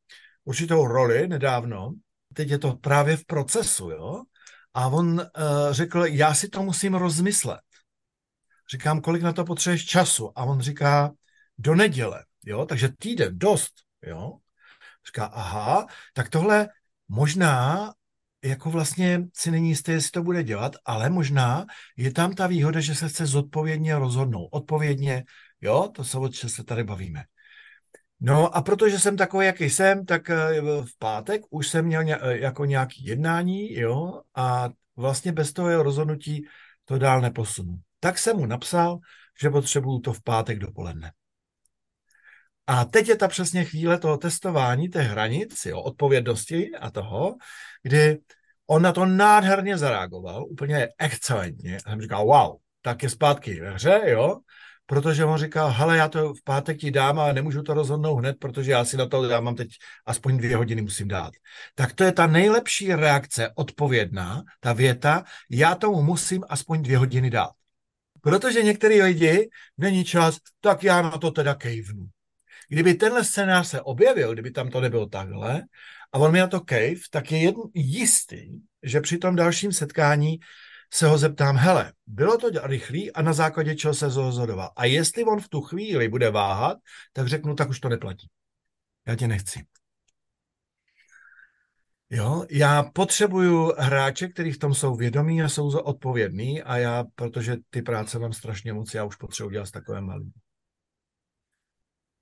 určitou 0.44 0.86
roli 0.86 1.28
nedávno, 1.28 1.94
teď 2.34 2.50
je 2.50 2.58
to 2.58 2.76
právě 2.76 3.16
v 3.16 3.24
procesu, 3.24 3.90
jo? 3.90 4.22
A 4.76 4.88
on 4.88 5.20
uh, 5.20 5.24
řekl, 5.70 6.04
já 6.04 6.34
si 6.34 6.48
to 6.48 6.62
musím 6.62 6.94
rozmyslet. 6.94 7.60
Říkám, 8.70 9.00
kolik 9.00 9.22
na 9.22 9.32
to 9.32 9.44
potřebuješ 9.44 9.86
času? 9.86 10.38
A 10.38 10.44
on 10.44 10.60
říká, 10.60 11.12
do 11.58 11.74
neděle, 11.74 12.24
jo? 12.44 12.66
Takže 12.66 12.88
týden, 12.98 13.38
dost, 13.38 13.72
jo? 14.06 14.32
Říká, 15.06 15.24
aha, 15.24 15.86
tak 16.14 16.28
tohle 16.28 16.68
možná 17.08 17.92
jako 18.44 18.70
vlastně 18.70 19.24
si 19.34 19.50
není 19.50 19.68
jistý, 19.68 19.92
jestli 19.92 20.10
to 20.10 20.22
bude 20.22 20.42
dělat, 20.42 20.76
ale 20.84 21.10
možná 21.10 21.66
je 21.96 22.12
tam 22.12 22.34
ta 22.34 22.46
výhoda, 22.46 22.80
že 22.80 22.94
se 22.94 23.08
chce 23.08 23.26
zodpovědně 23.26 23.98
rozhodnout. 23.98 24.48
Odpovědně, 24.52 25.24
jo, 25.60 25.90
to 25.94 26.04
se 26.04 26.18
o 26.18 26.32
se 26.32 26.64
tady 26.64 26.84
bavíme. 26.84 27.24
No 28.20 28.56
a 28.56 28.62
protože 28.62 28.98
jsem 28.98 29.16
takový, 29.16 29.46
jaký 29.46 29.70
jsem, 29.70 30.06
tak 30.06 30.30
eh, 30.30 30.60
v 30.60 30.98
pátek 30.98 31.42
už 31.50 31.68
jsem 31.68 31.84
měl 31.84 32.02
eh, 32.08 32.38
jako 32.38 32.64
nějaký 32.64 33.04
jednání, 33.04 33.74
jo, 33.74 34.20
a 34.34 34.68
vlastně 34.96 35.32
bez 35.32 35.52
toho 35.52 35.70
jeho 35.70 35.82
rozhodnutí 35.82 36.46
to 36.84 36.98
dál 36.98 37.20
neposunu. 37.20 37.78
Tak 38.00 38.18
jsem 38.18 38.36
mu 38.36 38.46
napsal, 38.46 38.98
že 39.40 39.50
potřebuju 39.50 40.00
to 40.00 40.12
v 40.12 40.22
pátek 40.22 40.58
dopoledne. 40.58 41.12
A 42.66 42.84
teď 42.84 43.08
je 43.08 43.16
ta 43.16 43.28
přesně 43.28 43.64
chvíle 43.64 43.98
toho 43.98 44.16
testování 44.16 44.88
té 44.88 45.02
hranic, 45.02 45.66
jo, 45.66 45.80
odpovědnosti 45.82 46.70
a 46.80 46.90
toho, 46.90 47.36
kdy 47.82 48.18
on 48.66 48.82
na 48.82 48.92
to 48.92 49.06
nádherně 49.06 49.78
zareagoval, 49.78 50.46
úplně 50.48 50.88
excelentně. 50.98 51.76
A 51.76 51.90
jsem 51.90 52.00
říkal, 52.00 52.24
wow, 52.24 52.56
tak 52.82 53.02
je 53.02 53.10
zpátky 53.10 53.60
ve 53.60 53.70
hře, 53.70 54.02
jo, 54.06 54.38
protože 54.86 55.24
on 55.24 55.38
říkal, 55.38 55.70
hele, 55.70 55.96
já 55.96 56.08
to 56.08 56.34
v 56.34 56.42
pátek 56.44 56.78
ti 56.78 56.90
dám 56.90 57.18
a 57.18 57.32
nemůžu 57.32 57.62
to 57.62 57.74
rozhodnout 57.74 58.16
hned, 58.16 58.36
protože 58.38 58.70
já 58.70 58.84
si 58.84 58.96
na 58.96 59.06
to 59.06 59.28
dám, 59.28 59.44
mám 59.44 59.54
teď 59.54 59.68
aspoň 60.06 60.36
dvě 60.36 60.56
hodiny 60.56 60.82
musím 60.82 61.08
dát. 61.08 61.32
Tak 61.74 61.92
to 61.92 62.04
je 62.04 62.12
ta 62.12 62.26
nejlepší 62.26 62.94
reakce, 62.94 63.50
odpovědná, 63.54 64.42
ta 64.60 64.72
věta, 64.72 65.24
já 65.50 65.74
tomu 65.74 66.02
musím 66.02 66.44
aspoň 66.48 66.82
dvě 66.82 66.98
hodiny 66.98 67.30
dát. 67.30 67.50
Protože 68.20 68.62
některý 68.62 69.02
lidi, 69.02 69.48
není 69.78 70.04
čas, 70.04 70.38
tak 70.60 70.84
já 70.84 71.02
na 71.02 71.18
to 71.18 71.30
teda 71.30 71.54
kejvnu. 71.54 72.06
Kdyby 72.68 72.94
tenhle 72.94 73.24
scénář 73.24 73.68
se 73.68 73.80
objevil, 73.80 74.32
kdyby 74.32 74.50
tam 74.50 74.68
to 74.68 74.80
nebylo 74.80 75.06
takhle, 75.06 75.62
a 76.12 76.18
on 76.18 76.32
mi 76.32 76.38
na 76.38 76.46
to 76.46 76.60
kejv, 76.60 77.02
tak 77.10 77.32
je 77.32 77.52
jistý, 77.74 78.48
že 78.82 79.00
při 79.00 79.18
tom 79.18 79.36
dalším 79.36 79.72
setkání 79.72 80.38
se 80.92 81.06
ho 81.06 81.18
zeptám, 81.18 81.56
hele, 81.56 81.92
bylo 82.06 82.38
to 82.38 82.50
rychlý 82.62 83.12
a 83.12 83.22
na 83.22 83.32
základě 83.32 83.74
čeho 83.74 83.94
se 83.94 84.06
rozhodoval. 84.06 84.72
A 84.76 84.84
jestli 84.84 85.24
on 85.24 85.40
v 85.40 85.48
tu 85.48 85.60
chvíli 85.60 86.08
bude 86.08 86.30
váhat, 86.30 86.78
tak 87.12 87.28
řeknu, 87.28 87.54
tak 87.54 87.68
už 87.68 87.80
to 87.80 87.88
neplatí. 87.88 88.28
Já 89.06 89.16
tě 89.16 89.28
nechci. 89.28 89.66
Jo, 92.10 92.46
já 92.50 92.82
potřebuju 92.82 93.72
hráče, 93.78 94.28
kteří 94.28 94.52
v 94.52 94.58
tom 94.58 94.74
jsou 94.74 94.96
vědomí 94.96 95.42
a 95.42 95.48
jsou 95.48 95.78
odpovědní 95.78 96.62
a 96.62 96.76
já, 96.76 97.04
protože 97.14 97.56
ty 97.70 97.82
práce 97.82 98.18
mám 98.18 98.32
strašně 98.32 98.72
moc, 98.72 98.94
já 98.94 99.04
už 99.04 99.16
potřebuji 99.16 99.50
dělat 99.50 99.66
s 99.66 99.70
takovým 99.70 100.04
malým. 100.04 100.32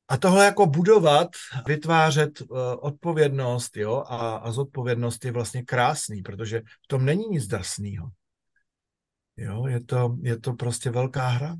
A 0.09 0.17
tohle 0.17 0.45
jako 0.45 0.67
budovat, 0.67 1.29
vytvářet 1.67 2.41
uh, 2.41 2.49
odpovědnost 2.81 3.77
jo, 3.77 4.05
a, 4.07 4.37
a 4.37 4.53
zodpovědnost 4.53 5.25
je 5.25 5.33
vlastně 5.33 5.63
krásný, 5.63 6.23
protože 6.23 6.61
v 6.61 6.89
tom 6.89 7.05
není 7.05 7.25
nic 7.29 7.47
drsného. 7.47 8.11
Jo, 9.37 9.67
je 9.67 9.85
to, 9.85 10.17
je 10.23 10.39
to 10.39 10.53
prostě 10.53 10.91
velká 10.91 11.29
hra. 11.29 11.57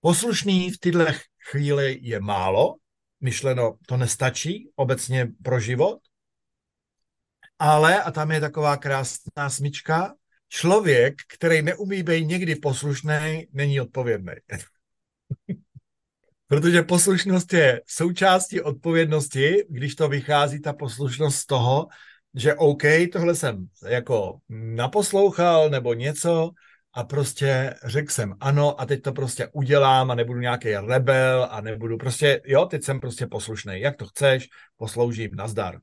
Poslušný 0.00 0.70
v 0.70 0.78
této 0.78 1.06
chvíli 1.50 1.98
je 2.02 2.20
málo, 2.20 2.74
myšleno 3.20 3.78
to 3.88 3.96
nestačí 3.96 4.70
obecně 4.76 5.28
pro 5.42 5.60
život, 5.60 5.98
ale, 7.58 8.02
a 8.02 8.10
tam 8.10 8.30
je 8.30 8.40
taková 8.40 8.76
krásná 8.76 9.50
smyčka, 9.50 10.14
člověk, 10.48 11.14
který 11.28 11.62
neumí 11.62 12.02
být 12.02 12.26
někdy 12.26 12.54
poslušný, 12.56 13.46
není 13.52 13.80
odpovědný. 13.80 14.32
Protože 16.46 16.82
poslušnost 16.82 17.52
je 17.52 17.82
součástí 17.86 18.60
odpovědnosti, 18.60 19.64
když 19.68 19.94
to 19.94 20.08
vychází 20.08 20.60
ta 20.60 20.72
poslušnost 20.72 21.36
z 21.36 21.46
toho, 21.46 21.86
že 22.34 22.54
OK, 22.54 22.82
tohle 23.12 23.34
jsem 23.34 23.66
jako 23.88 24.38
naposlouchal 24.48 25.70
nebo 25.70 25.94
něco 25.94 26.50
a 26.92 27.04
prostě 27.04 27.74
řekl 27.84 28.12
jsem 28.12 28.34
ano 28.40 28.80
a 28.80 28.86
teď 28.86 29.02
to 29.02 29.12
prostě 29.12 29.48
udělám 29.52 30.10
a 30.10 30.14
nebudu 30.14 30.40
nějaký 30.40 30.68
rebel 30.76 31.48
a 31.50 31.60
nebudu 31.60 31.98
prostě, 31.98 32.40
jo, 32.44 32.66
teď 32.66 32.84
jsem 32.84 33.00
prostě 33.00 33.26
poslušný. 33.26 33.80
Jak 33.80 33.96
to 33.96 34.06
chceš, 34.06 34.48
posloužím, 34.76 35.30
nazdar. 35.34 35.78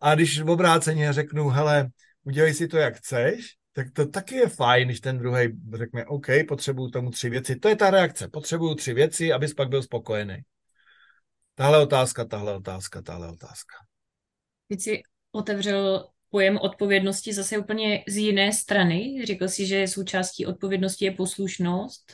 A 0.00 0.14
když 0.14 0.40
v 0.40 0.50
obráceně 0.50 1.12
řeknu, 1.12 1.48
hele, 1.48 1.88
udělej 2.24 2.54
si 2.54 2.68
to, 2.68 2.76
jak 2.76 2.96
chceš, 2.96 3.46
tak 3.72 3.86
to 3.92 4.06
taky 4.06 4.34
je 4.34 4.48
fajn, 4.48 4.88
když 4.88 5.00
ten 5.00 5.18
druhý 5.18 5.48
řekne, 5.74 6.06
OK, 6.06 6.26
potřebuju 6.48 6.90
tomu 6.90 7.10
tři 7.10 7.30
věci. 7.30 7.56
To 7.56 7.68
je 7.68 7.76
ta 7.76 7.90
reakce. 7.90 8.28
Potřebuju 8.28 8.74
tři 8.74 8.94
věci, 8.94 9.32
abys 9.32 9.54
pak 9.54 9.68
byl 9.68 9.82
spokojený. 9.82 10.36
Tahle 11.54 11.82
otázka, 11.82 12.24
tahle 12.24 12.54
otázka, 12.54 13.02
tahle 13.02 13.28
otázka. 13.28 13.74
Teď 14.68 14.80
si 14.80 15.02
otevřel 15.32 16.08
pojem 16.30 16.58
odpovědnosti 16.58 17.32
zase 17.32 17.58
úplně 17.58 18.04
z 18.08 18.16
jiné 18.16 18.52
strany. 18.52 19.22
Řekl 19.24 19.48
si, 19.48 19.66
že 19.66 19.88
součástí 19.88 20.46
odpovědnosti 20.46 21.04
je 21.04 21.10
poslušnost. 21.10 22.12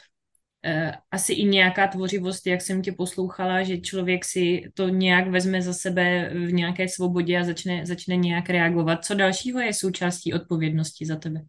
Eh, 0.65 0.93
asi 1.11 1.33
i 1.33 1.45
nějaká 1.45 1.87
tvořivost, 1.87 2.47
jak 2.47 2.63
jsem 2.63 2.83
tě 2.83 2.93
poslouchala, 2.93 3.63
že 3.63 3.79
člověk 3.79 4.25
si 4.25 4.63
to 4.75 4.89
nějak 4.89 5.29
vezme 5.29 5.63
za 5.63 5.73
sebe 5.73 6.31
v 6.35 6.53
nějaké 6.53 6.89
svobodě 6.89 7.41
a 7.41 7.45
začne, 7.45 7.87
začne 7.87 8.17
nějak 8.17 8.51
reagovat. 8.51 9.05
Co 9.05 9.15
dalšího 9.15 9.61
je 9.61 9.75
součástí 9.75 10.35
odpovědnosti 10.35 11.07
za 11.07 11.17
tebe? 11.17 11.41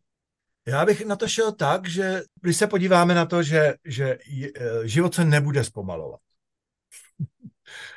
Já 0.68 0.86
bych 0.86 1.06
na 1.06 1.16
to 1.16 1.28
šel 1.28 1.52
tak, 1.52 1.88
že 1.88 2.22
když 2.42 2.58
se 2.58 2.68
podíváme 2.68 3.16
na 3.16 3.26
to, 3.26 3.44
že, 3.44 3.74
že 3.86 4.18
eh, 4.56 4.88
život 4.88 5.16
se 5.16 5.26
nebude 5.26 5.64
zpomalovat. 5.64 6.20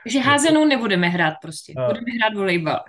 Takže 0.05 0.21
házenou 0.21 0.65
nebudeme 0.65 1.09
hrát 1.09 1.35
prostě. 1.43 1.73
Budeme 1.87 2.07
hrát 2.19 2.35
volejbal. 2.35 2.81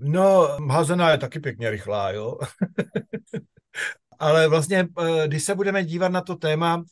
No, 0.00 0.48
házená 0.70 1.10
je 1.10 1.18
taky 1.18 1.40
pěkně 1.40 1.70
rychlá, 1.70 2.10
jo. 2.10 2.38
Ale 4.18 4.48
vlastně, 4.48 4.88
eh, 5.00 5.28
když 5.28 5.44
se 5.44 5.54
budeme 5.54 5.84
dívat 5.84 6.08
na 6.08 6.20
to 6.20 6.36
téma, 6.36 6.84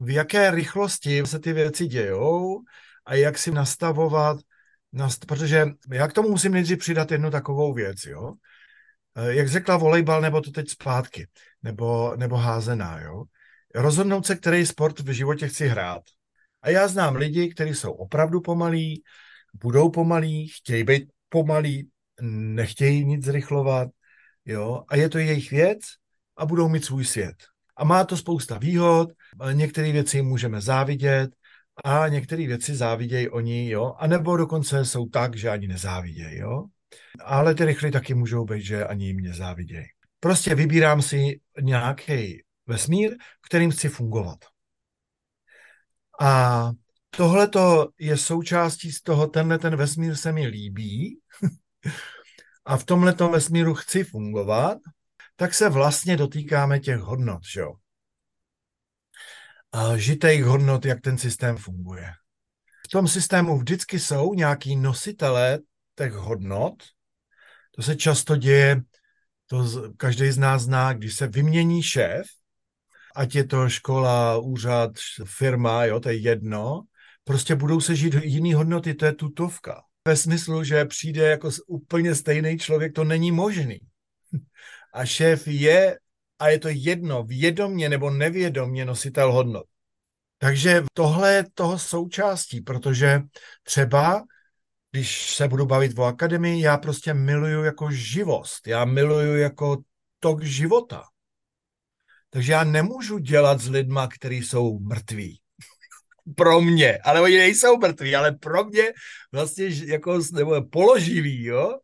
v 0.00 0.10
jaké 0.10 0.50
rychlosti 0.50 1.22
se 1.26 1.38
ty 1.38 1.52
věci 1.52 1.86
dějou 1.86 2.62
a 3.06 3.14
jak 3.14 3.38
si 3.38 3.50
nastavovat, 3.50 4.36
nast- 4.94 5.26
protože 5.26 5.66
já 5.92 6.08
k 6.08 6.12
tomu 6.12 6.28
musím 6.28 6.52
nejdřív 6.52 6.78
přidat 6.78 7.10
jednu 7.12 7.30
takovou 7.30 7.74
věc, 7.74 8.04
jo. 8.04 8.34
Eh, 9.16 9.34
jak 9.34 9.48
řekla 9.48 9.76
volejbal, 9.76 10.20
nebo 10.20 10.40
to 10.40 10.50
teď 10.50 10.68
zpátky, 10.68 11.28
nebo, 11.62 12.16
nebo 12.16 12.36
házená, 12.36 13.00
jo. 13.00 13.24
Rozhodnout 13.74 14.26
se, 14.26 14.36
který 14.36 14.66
sport 14.66 15.00
v 15.00 15.12
životě 15.12 15.48
chci 15.48 15.68
hrát. 15.68 16.02
A 16.62 16.70
já 16.70 16.88
znám 16.88 17.16
lidi, 17.16 17.48
kteří 17.48 17.74
jsou 17.74 17.92
opravdu 17.92 18.40
pomalí, 18.40 19.02
budou 19.62 19.90
pomalí, 19.90 20.48
chtějí 20.48 20.84
být 20.84 21.08
pomalí, 21.28 21.90
nechtějí 22.22 23.04
nic 23.04 23.24
zrychlovat, 23.24 23.88
jo, 24.44 24.82
a 24.88 24.96
je 24.96 25.08
to 25.08 25.18
jejich 25.18 25.50
věc 25.50 25.78
a 26.36 26.46
budou 26.46 26.68
mít 26.68 26.84
svůj 26.84 27.04
svět. 27.04 27.36
A 27.76 27.84
má 27.84 28.04
to 28.04 28.16
spousta 28.16 28.58
výhod, 28.58 29.08
některé 29.52 29.92
věci 29.92 30.22
můžeme 30.22 30.60
závidět 30.60 31.30
a 31.84 32.08
některé 32.08 32.46
věci 32.46 32.74
závidějí 32.74 33.28
oni, 33.28 33.70
jo, 33.70 33.94
a 33.98 34.06
nebo 34.06 34.36
dokonce 34.36 34.84
jsou 34.84 35.06
tak, 35.06 35.36
že 35.36 35.50
ani 35.50 35.68
nezávidějí, 35.68 36.38
jo. 36.38 36.64
Ale 37.24 37.54
ty 37.54 37.64
rychlí 37.64 37.90
taky 37.90 38.14
můžou 38.14 38.44
být, 38.44 38.62
že 38.62 38.86
ani 38.86 39.06
jim 39.06 39.16
nezávidějí. 39.16 39.84
Prostě 40.20 40.54
vybírám 40.54 41.02
si 41.02 41.40
nějaký 41.60 42.42
vesmír, 42.66 43.16
kterým 43.48 43.70
chci 43.70 43.88
fungovat. 43.88 44.38
A 46.20 46.70
tohle 47.10 47.48
je 47.98 48.16
součástí 48.16 48.92
z 48.92 49.02
toho, 49.02 49.26
tenhle 49.26 49.58
ten 49.58 49.76
vesmír 49.76 50.16
se 50.16 50.32
mi 50.32 50.46
líbí 50.46 51.19
a 52.64 52.76
v 52.76 52.84
tomhle 52.84 53.14
vesmíru 53.32 53.74
chci 53.74 54.04
fungovat, 54.04 54.78
tak 55.36 55.54
se 55.54 55.68
vlastně 55.68 56.16
dotýkáme 56.16 56.80
těch 56.80 56.98
hodnot, 56.98 57.42
že 57.52 57.60
jo. 57.60 57.74
Žitejch 59.96 60.44
hodnot, 60.44 60.84
jak 60.84 61.00
ten 61.00 61.18
systém 61.18 61.56
funguje. 61.56 62.12
V 62.86 62.88
tom 62.88 63.08
systému 63.08 63.58
vždycky 63.58 63.98
jsou 63.98 64.34
nějaký 64.34 64.76
nositelé 64.76 65.58
těch 65.94 66.12
hodnot. 66.12 66.74
To 67.76 67.82
se 67.82 67.96
často 67.96 68.36
děje, 68.36 68.80
to 69.46 69.66
každý 69.96 70.30
z 70.30 70.38
nás 70.38 70.62
zná, 70.62 70.92
když 70.92 71.14
se 71.14 71.26
vymění 71.26 71.82
šéf, 71.82 72.26
ať 73.16 73.34
je 73.34 73.44
to 73.44 73.68
škola, 73.68 74.38
úřad, 74.38 74.90
firma, 75.24 75.84
jo, 75.84 76.00
to 76.00 76.08
je 76.08 76.16
jedno, 76.16 76.82
prostě 77.24 77.54
budou 77.54 77.80
se 77.80 77.96
žít 77.96 78.14
jiný 78.22 78.54
hodnoty, 78.54 78.94
to 78.94 79.04
je 79.06 79.14
tutovka. 79.14 79.82
Ve 80.08 80.16
smyslu, 80.16 80.64
že 80.64 80.84
přijde 80.84 81.28
jako 81.28 81.50
úplně 81.66 82.14
stejný 82.14 82.58
člověk, 82.58 82.92
to 82.92 83.04
není 83.04 83.32
možný. 83.32 83.80
A 84.94 85.04
šéf 85.04 85.46
je, 85.46 85.98
a 86.38 86.48
je 86.48 86.58
to 86.58 86.68
jedno, 86.70 87.24
vědomně 87.24 87.88
nebo 87.88 88.10
nevědomně 88.10 88.84
nositel 88.84 89.32
hodnot. 89.32 89.66
Takže 90.38 90.82
tohle 90.94 91.34
je 91.34 91.44
toho 91.54 91.78
součástí, 91.78 92.60
protože 92.60 93.22
třeba, 93.62 94.24
když 94.90 95.34
se 95.34 95.48
budu 95.48 95.66
bavit 95.66 95.98
o 95.98 96.04
akademii, 96.04 96.62
já 96.62 96.76
prostě 96.76 97.14
miluju 97.14 97.64
jako 97.64 97.90
živost, 97.90 98.66
já 98.66 98.84
miluju 98.84 99.36
jako 99.36 99.76
tok 100.20 100.42
života. 100.42 101.04
Takže 102.30 102.52
já 102.52 102.64
nemůžu 102.64 103.18
dělat 103.18 103.60
s 103.60 103.68
lidma, 103.68 104.08
kteří 104.08 104.36
jsou 104.36 104.78
mrtví. 104.78 105.40
Pro 106.36 106.60
mě, 106.60 106.98
ale 106.98 107.20
oni 107.20 107.36
nejsou 107.36 107.76
mrtví, 107.76 108.16
ale 108.16 108.32
pro 108.32 108.64
mě 108.64 108.92
vlastně 109.32 109.68
jako 109.84 110.18
nebo 110.32 110.62
položivý, 110.62 111.44
jo. 111.44 111.78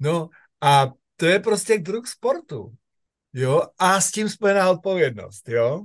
No 0.00 0.28
a 0.60 0.90
to 1.16 1.26
je 1.26 1.40
prostě 1.40 1.78
druh 1.78 2.06
sportu, 2.06 2.72
jo, 3.32 3.62
a 3.78 4.00
s 4.00 4.10
tím 4.10 4.28
spojená 4.28 4.70
odpovědnost, 4.70 5.48
jo. 5.48 5.82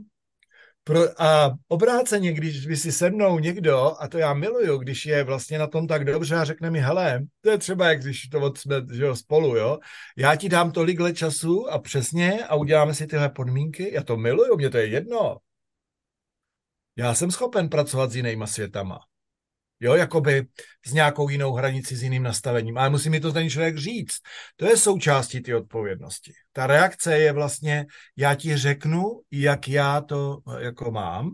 Pro, 0.83 1.21
a 1.21 1.57
obráceně, 1.67 2.33
když 2.33 2.67
by 2.67 2.77
si 2.77 2.91
se 2.91 3.09
mnou 3.09 3.39
někdo, 3.39 3.95
a 3.99 4.07
to 4.07 4.17
já 4.17 4.33
miluju, 4.33 4.77
když 4.77 5.05
je 5.05 5.23
vlastně 5.23 5.59
na 5.59 5.67
tom 5.67 5.87
tak 5.87 6.05
dobře 6.05 6.35
a 6.35 6.43
řekne 6.43 6.71
mi, 6.71 6.79
hele, 6.79 7.25
to 7.41 7.49
je 7.49 7.57
třeba, 7.57 7.89
jak 7.89 8.01
když 8.01 8.27
to 8.27 8.39
od 8.39 8.57
jsme 8.57 8.75
že 8.93 9.03
jo, 9.03 9.15
spolu, 9.15 9.55
jo, 9.55 9.79
já 10.17 10.35
ti 10.35 10.49
dám 10.49 10.71
tolik 10.71 10.99
let 10.99 11.17
času 11.17 11.69
a 11.69 11.79
přesně 11.79 12.45
a 12.45 12.55
uděláme 12.55 12.93
si 12.93 13.07
tyhle 13.07 13.29
podmínky, 13.29 13.93
já 13.93 14.03
to 14.03 14.17
miluju, 14.17 14.57
mě 14.57 14.69
to 14.69 14.77
je 14.77 14.87
jedno. 14.87 15.37
Já 16.95 17.13
jsem 17.13 17.31
schopen 17.31 17.69
pracovat 17.69 18.11
s 18.11 18.15
jinýma 18.15 18.47
světama. 18.47 18.99
Jo, 19.79 19.93
jakoby 19.93 20.47
s 20.85 20.93
nějakou 20.93 21.29
jinou 21.29 21.53
hranicí, 21.53 21.95
s 21.95 22.03
jiným 22.03 22.23
nastavením. 22.23 22.77
Ale 22.77 22.89
musí 22.89 23.09
mi 23.09 23.19
to 23.19 23.31
ten 23.31 23.49
člověk 23.49 23.77
říct. 23.77 24.17
To 24.55 24.65
je 24.65 24.77
součástí 24.77 25.41
ty 25.41 25.55
odpovědnosti. 25.55 26.33
Ta 26.51 26.67
reakce 26.67 27.17
je 27.17 27.31
vlastně, 27.31 27.85
já 28.17 28.35
ti 28.35 28.57
řeknu, 28.57 29.21
jak 29.31 29.67
já 29.67 30.01
to 30.01 30.37
jako 30.59 30.91
mám, 30.91 31.31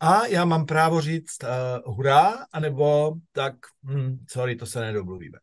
a 0.00 0.26
já 0.26 0.44
mám 0.44 0.66
právo 0.66 1.00
říct 1.00 1.42
uh, 1.42 1.94
hurá, 1.94 2.46
anebo 2.52 3.14
tak, 3.32 3.54
hm, 3.84 4.24
sorry, 4.28 4.56
to 4.56 4.66
se 4.66 4.80
nedomluvíme. 4.80 5.38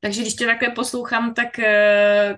Takže 0.00 0.20
když 0.20 0.34
tě 0.34 0.46
takhle 0.46 0.70
poslouchám, 0.70 1.34
tak 1.34 1.58
uh, 1.58 2.36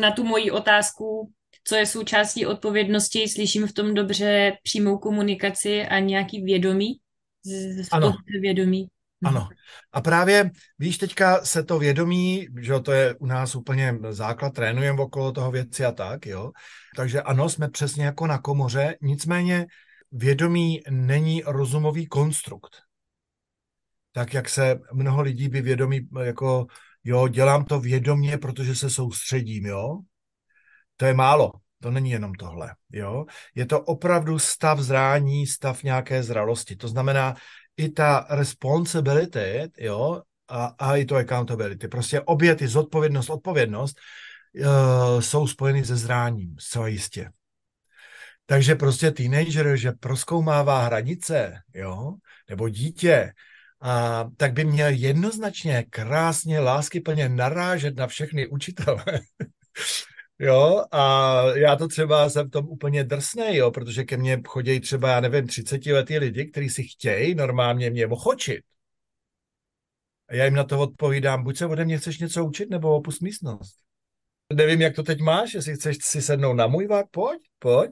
na 0.00 0.10
tu 0.10 0.24
moji 0.24 0.50
otázku 0.50 1.32
co 1.64 1.74
je 1.74 1.86
součástí 1.86 2.46
odpovědnosti, 2.46 3.28
slyším 3.28 3.66
v 3.66 3.72
tom 3.72 3.94
dobře 3.94 4.52
přímou 4.62 4.98
komunikaci 4.98 5.82
a 5.82 5.98
nějaký 5.98 6.42
vědomí, 6.42 7.00
z, 7.44 7.88
ano. 7.92 8.16
vědomí. 8.40 8.86
Ano. 9.24 9.48
A 9.92 10.00
právě, 10.00 10.50
víš, 10.78 10.98
teďka 10.98 11.44
se 11.44 11.62
to 11.62 11.78
vědomí, 11.78 12.46
že 12.60 12.80
to 12.80 12.92
je 12.92 13.14
u 13.14 13.26
nás 13.26 13.54
úplně 13.54 13.98
základ, 14.10 14.54
trénujeme 14.54 15.02
okolo 15.02 15.32
toho 15.32 15.50
věci 15.50 15.84
a 15.84 15.92
tak, 15.92 16.26
jo. 16.26 16.52
Takže 16.96 17.22
ano, 17.22 17.48
jsme 17.48 17.68
přesně 17.68 18.04
jako 18.04 18.26
na 18.26 18.38
komoře, 18.38 18.96
nicméně 19.02 19.66
vědomí 20.12 20.80
není 20.90 21.42
rozumový 21.46 22.06
konstrukt. 22.06 22.76
Tak, 24.12 24.34
jak 24.34 24.48
se 24.48 24.80
mnoho 24.92 25.22
lidí 25.22 25.48
by 25.48 25.62
vědomí, 25.62 26.00
jako, 26.22 26.66
jo, 27.04 27.28
dělám 27.28 27.64
to 27.64 27.80
vědomě, 27.80 28.38
protože 28.38 28.74
se 28.74 28.90
soustředím, 28.90 29.66
jo. 29.66 29.98
To 31.00 31.06
je 31.06 31.14
málo. 31.14 31.52
To 31.82 31.90
není 31.90 32.10
jenom 32.10 32.34
tohle. 32.34 32.74
Jo? 32.92 33.24
Je 33.54 33.66
to 33.66 33.80
opravdu 33.80 34.38
stav 34.38 34.78
zrání, 34.78 35.46
stav 35.46 35.82
nějaké 35.82 36.22
zralosti. 36.22 36.76
To 36.76 36.88
znamená 36.88 37.34
i 37.76 37.88
ta 37.88 38.26
responsibility 38.30 39.70
jo? 39.78 40.22
A, 40.48 40.64
a 40.78 40.96
i 40.96 41.04
to 41.04 41.16
accountability. 41.16 41.88
Prostě 41.88 42.20
obě 42.20 42.54
ty 42.54 42.68
zodpovědnost, 42.68 43.30
odpovědnost 43.30 43.98
uh, 44.54 45.20
jsou 45.20 45.46
spojeny 45.46 45.84
se 45.84 45.96
zráním, 45.96 46.56
zcela 46.58 46.88
jistě. 46.88 47.30
Takže 48.46 48.74
prostě 48.74 49.10
teenager, 49.10 49.76
že 49.76 49.92
proskoumává 49.92 50.84
hranice, 50.84 51.54
jo, 51.74 52.14
nebo 52.48 52.68
dítě, 52.68 53.32
a, 53.80 54.24
tak 54.36 54.52
by 54.52 54.64
měl 54.64 54.88
jednoznačně 54.88 55.84
krásně, 55.90 56.60
láskyplně 56.60 57.28
narážet 57.28 57.96
na 57.96 58.06
všechny 58.06 58.46
učitele 58.46 59.04
Jo, 60.42 60.84
a 60.92 61.42
já 61.54 61.76
to 61.76 61.88
třeba 61.88 62.30
jsem 62.30 62.46
v 62.46 62.50
tom 62.50 62.68
úplně 62.68 63.04
drsný, 63.04 63.56
jo, 63.56 63.70
protože 63.70 64.04
ke 64.04 64.16
mně 64.16 64.42
chodí 64.46 64.80
třeba, 64.80 65.10
já 65.10 65.20
nevím, 65.20 65.46
30 65.46 65.86
letý 65.86 66.18
lidi, 66.18 66.44
kteří 66.44 66.68
si 66.68 66.82
chtějí 66.82 67.34
normálně 67.34 67.90
mě 67.90 68.06
ochočit. 68.06 68.60
A 70.28 70.34
já 70.34 70.44
jim 70.44 70.54
na 70.54 70.64
to 70.64 70.78
odpovídám, 70.78 71.44
buď 71.44 71.56
se 71.56 71.66
ode 71.66 71.84
mě 71.84 71.98
chceš 71.98 72.18
něco 72.18 72.44
učit, 72.44 72.70
nebo 72.70 72.96
opust 72.96 73.22
místnost. 73.22 73.76
Nevím, 74.52 74.80
jak 74.80 74.94
to 74.94 75.02
teď 75.02 75.20
máš, 75.20 75.54
jestli 75.54 75.74
chceš 75.74 75.96
si 76.02 76.22
sednout 76.22 76.54
na 76.54 76.66
můj 76.66 76.86
vák, 76.86 77.06
pojď, 77.10 77.40
pojď. 77.58 77.90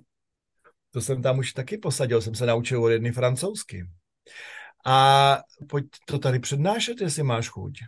To 0.91 1.01
jsem 1.01 1.23
tam 1.23 1.39
už 1.39 1.53
taky 1.53 1.79
posadil, 1.79 2.23
jsem 2.23 2.35
se 2.35 2.47
naučil 2.47 2.85
od 2.85 2.89
jedny 2.89 3.13
francouzsky. 3.13 3.87
A 4.87 5.39
pojď 5.69 5.85
to 6.07 6.19
tady 6.19 6.39
přednášet, 6.39 7.01
jestli 7.01 7.23
máš 7.23 7.49
chuť. 7.49 7.79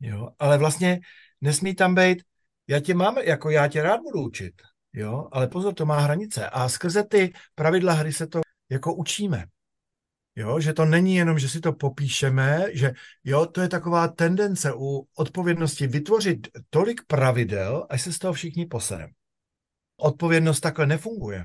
Jo, 0.00 0.28
ale 0.38 0.58
vlastně 0.58 1.00
nesmí 1.40 1.74
tam 1.74 1.94
být 1.94 2.22
já 2.68 2.80
tě 2.80 2.94
mám, 2.94 3.18
jako 3.18 3.50
já 3.50 3.68
tě 3.68 3.82
rád 3.82 4.00
budu 4.00 4.22
učit, 4.22 4.54
jo, 4.92 5.28
ale 5.32 5.48
pozor, 5.48 5.74
to 5.74 5.86
má 5.86 6.00
hranice 6.00 6.50
a 6.50 6.68
skrze 6.68 7.04
ty 7.04 7.32
pravidla 7.54 7.92
hry 7.92 8.12
se 8.12 8.26
to 8.26 8.40
jako 8.70 8.94
učíme. 8.94 9.46
Jo, 10.36 10.60
že 10.60 10.72
to 10.72 10.84
není 10.84 11.16
jenom, 11.16 11.38
že 11.38 11.48
si 11.48 11.60
to 11.60 11.72
popíšeme, 11.72 12.66
že 12.72 12.92
jo, 13.24 13.46
to 13.46 13.60
je 13.60 13.68
taková 13.68 14.08
tendence 14.08 14.72
u 14.74 15.08
odpovědnosti 15.14 15.86
vytvořit 15.86 16.48
tolik 16.70 17.00
pravidel, 17.06 17.86
až 17.90 18.02
se 18.02 18.12
z 18.12 18.18
toho 18.18 18.32
všichni 18.32 18.66
poserem. 18.66 19.10
Odpovědnost 19.96 20.60
takhle 20.60 20.86
nefunguje. 20.86 21.44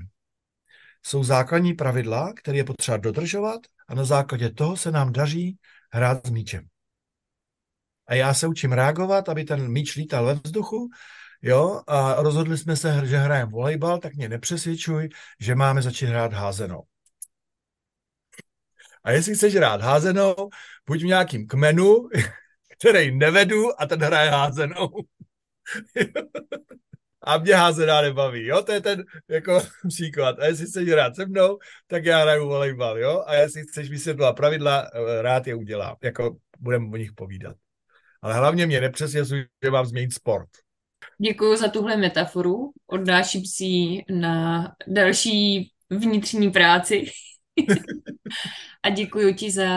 Jsou 1.02 1.24
základní 1.24 1.74
pravidla, 1.74 2.32
které 2.32 2.56
je 2.56 2.64
potřeba 2.64 2.96
dodržovat 2.96 3.60
a 3.88 3.94
na 3.94 4.04
základě 4.04 4.50
toho 4.50 4.76
se 4.76 4.90
nám 4.90 5.12
daří 5.12 5.58
hrát 5.92 6.26
s 6.26 6.30
míčem 6.30 6.71
a 8.06 8.14
já 8.14 8.34
se 8.34 8.46
učím 8.46 8.72
reagovat, 8.72 9.28
aby 9.28 9.44
ten 9.44 9.68
míč 9.68 9.96
lítal 9.96 10.26
ve 10.26 10.34
vzduchu, 10.34 10.88
jo, 11.42 11.80
a 11.86 12.22
rozhodli 12.22 12.58
jsme 12.58 12.76
se, 12.76 13.02
že 13.06 13.16
hrajeme 13.16 13.50
volejbal, 13.50 13.98
tak 13.98 14.14
mě 14.14 14.28
nepřesvědčuj, 14.28 15.08
že 15.40 15.54
máme 15.54 15.82
začít 15.82 16.06
hrát 16.06 16.32
házenou. 16.32 16.82
A 19.04 19.10
jestli 19.10 19.34
chceš 19.34 19.54
hrát 19.54 19.80
házenou, 19.80 20.34
buď 20.86 21.02
v 21.02 21.06
nějakým 21.06 21.46
kmenu, 21.46 22.08
který 22.78 23.16
nevedu 23.16 23.80
a 23.80 23.86
ten 23.86 24.02
hraje 24.02 24.30
házenou. 24.30 24.88
a 27.22 27.38
mě 27.38 27.54
házená 27.54 28.00
nebaví, 28.00 28.46
jo, 28.46 28.62
to 28.62 28.72
je 28.72 28.80
ten 28.80 29.04
jako 29.28 29.60
příklad. 29.88 30.38
A 30.38 30.46
jestli 30.46 30.66
chceš 30.66 30.88
hrát 30.88 31.16
se 31.16 31.26
mnou, 31.26 31.58
tak 31.86 32.04
já 32.04 32.22
hraju 32.22 32.48
volejbal, 32.48 32.98
jo, 32.98 33.24
a 33.26 33.34
jestli 33.34 33.62
chceš 33.62 33.90
vysvětlovat 33.90 34.32
pravidla, 34.32 34.90
eh, 34.94 35.22
rád 35.22 35.46
je 35.46 35.54
udělám, 35.54 35.96
jako 36.02 36.36
budeme 36.58 36.88
o 36.92 36.96
nich 36.96 37.12
povídat. 37.12 37.61
Ale 38.22 38.34
hlavně 38.34 38.66
mě 38.66 38.80
nepřesvědčuje, 38.80 39.46
že 39.64 39.70
mám 39.70 39.86
změnit 39.86 40.14
sport. 40.14 40.48
Děkuji 41.18 41.56
za 41.56 41.68
tuhle 41.68 41.96
metaforu. 41.96 42.72
Odnáším 42.86 43.42
si 43.46 43.64
ji 43.64 44.04
na 44.10 44.68
další 44.86 45.70
vnitřní 45.90 46.50
práci. 46.50 47.04
a 48.82 48.90
děkuji 48.90 49.34
ti 49.34 49.50
za, 49.50 49.68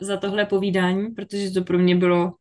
za 0.00 0.16
tohle 0.16 0.46
povídání, 0.46 1.10
protože 1.10 1.50
to 1.50 1.64
pro 1.64 1.78
mě 1.78 1.96
bylo 1.96 2.32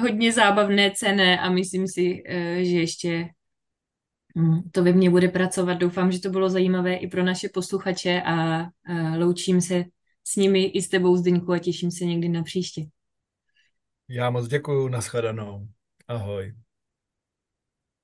hodně 0.00 0.32
zábavné, 0.32 0.90
cené 0.90 1.40
a 1.40 1.50
myslím 1.50 1.88
si, 1.88 2.22
eh, 2.26 2.64
že 2.64 2.76
ještě 2.76 3.28
hm, 4.38 4.60
to 4.72 4.84
ve 4.84 4.92
mně 4.92 5.10
bude 5.10 5.28
pracovat. 5.28 5.74
Doufám, 5.74 6.12
že 6.12 6.20
to 6.20 6.30
bylo 6.30 6.50
zajímavé 6.50 6.94
i 6.94 7.06
pro 7.06 7.24
naše 7.24 7.48
posluchače 7.48 8.22
a 8.22 8.66
loučím 9.18 9.60
se 9.60 9.84
s 10.24 10.36
nimi 10.36 10.64
i 10.64 10.82
s 10.82 10.88
tebou, 10.88 11.16
Zdeňku, 11.16 11.52
a 11.52 11.58
těším 11.58 11.90
se 11.90 12.04
někdy 12.04 12.28
na 12.28 12.42
příště. 12.42 12.82
Já 14.08 14.30
moc 14.30 14.48
děkuji, 14.48 14.88
nashledanou. 14.88 15.68
Ahoj. 16.08 16.54